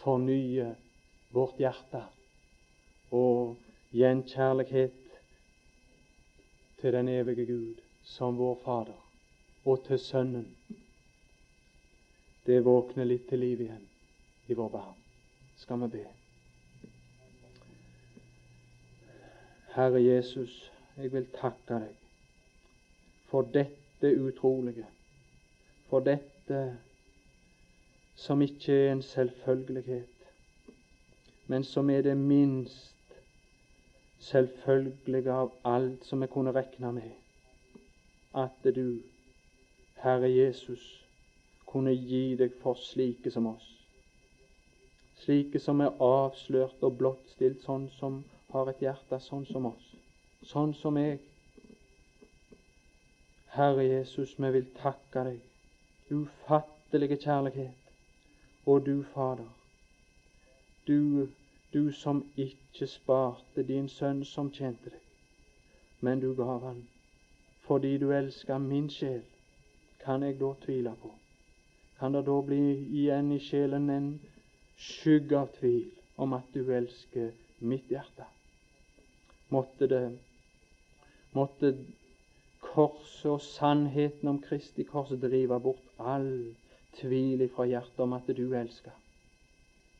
fornye 0.00 0.70
vårt 1.34 1.58
hjerte 1.60 2.00
og 3.12 3.58
gjenkjærlighet 3.92 4.99
til 6.80 6.92
den 6.92 7.08
evige 7.08 7.46
Gud 7.46 7.74
som 8.04 8.38
vår 8.38 8.60
Fader, 8.64 8.98
og 9.64 9.84
til 9.86 9.98
Sønnen. 9.98 10.48
Det 12.46 12.64
våkner 12.64 13.04
litt 13.04 13.28
til 13.28 13.42
liv 13.44 13.60
igjen 13.60 13.84
i 14.48 14.56
vår 14.56 14.68
barn. 14.72 14.96
Skal 15.60 15.82
vi 15.84 15.88
be. 15.98 16.04
Herre 19.74 20.00
Jesus, 20.02 20.70
jeg 20.96 21.12
vil 21.12 21.28
takke 21.36 21.76
deg 21.76 21.90
for 23.30 23.46
dette 23.54 24.10
utrolige, 24.18 24.86
for 25.86 26.02
dette 26.02 26.62
som 28.18 28.42
ikke 28.42 28.72
er 28.72 28.92
en 28.92 29.02
selvfølgelighet, 29.02 30.32
men 31.46 31.64
som 31.64 31.90
er 31.90 32.02
det 32.02 32.16
minst 32.16 32.96
selvfølgelige 34.20 35.32
av 35.32 35.52
alt 35.64 36.04
som 36.04 36.20
vi 36.20 36.28
kunne 36.30 36.52
regne 36.52 36.92
med, 36.92 37.10
at 38.34 38.66
du, 38.74 39.00
Herre 40.02 40.28
Jesus, 40.28 40.82
kunne 41.66 41.94
gi 41.94 42.36
deg 42.36 42.54
for 42.62 42.78
slike 42.80 43.30
som 43.30 43.46
oss. 43.50 43.66
Slike 45.24 45.60
som 45.60 45.80
er 45.84 45.96
avslørt 46.04 46.82
og 46.86 46.96
blottstilt, 47.00 47.62
sånn 47.64 47.88
som 47.98 48.22
har 48.52 48.70
et 48.70 48.82
hjerte 48.84 49.20
sånn 49.22 49.44
som 49.50 49.68
oss. 49.70 49.90
Sånn 50.46 50.72
som 50.74 50.96
jeg, 50.98 51.18
Herre 53.54 53.84
Jesus, 53.84 54.36
vi 54.38 54.50
vil 54.56 54.66
takke 54.78 55.24
deg. 55.28 55.40
Ufattelige 56.10 57.20
kjærlighet. 57.22 57.76
Og 58.66 58.84
du, 58.86 59.02
Fader, 59.14 59.48
du, 60.86 61.28
du 61.72 61.92
som 61.92 62.24
ikke 62.36 62.86
sparte 62.86 63.62
din 63.66 63.88
sønn 63.88 64.24
som 64.24 64.50
tjente 64.52 64.90
deg, 64.90 65.04
men 66.00 66.20
du 66.20 66.32
gav 66.34 66.64
han 66.66 66.82
fordi 67.70 67.98
du 68.02 68.08
elska 68.10 68.58
min 68.58 68.88
sjel. 68.90 69.20
Kan 70.02 70.22
jeg 70.26 70.40
da 70.40 70.48
tvile 70.64 70.94
på? 71.02 71.10
Kan 71.98 72.14
det 72.16 72.24
da 72.26 72.40
bli 72.42 72.62
igjen 72.98 73.28
i 73.32 73.38
sjelen 73.38 73.90
en 73.94 74.08
skygge 74.74 75.38
av 75.38 75.52
tvil 75.60 75.84
om 76.16 76.34
at 76.34 76.48
du 76.54 76.72
elsker 76.74 77.30
mitt 77.60 77.92
hjerte? 77.92 78.26
Måtte 79.54 79.86
det 79.86 80.02
måtte 81.36 81.74
korset 82.64 83.30
og 83.30 83.42
sannheten 83.44 84.28
om 84.32 84.40
Kristi 84.42 84.82
kors 84.88 85.12
drive 85.22 85.60
bort 85.62 85.86
all 85.98 86.30
tvil 86.98 87.46
fra 87.54 87.68
hjertet 87.70 88.02
om 88.02 88.18
at 88.18 88.26
du 88.36 88.48
elsker. 88.56 88.96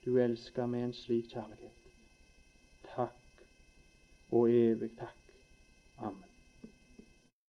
Du 0.04 0.18
elsker 0.18 0.66
med 0.66 0.84
en 0.84 0.92
slik 0.96 1.28
kjærlighet. 1.32 1.72
Takk 2.94 3.44
og 4.32 4.50
evig 4.50 4.90
takk. 4.98 5.19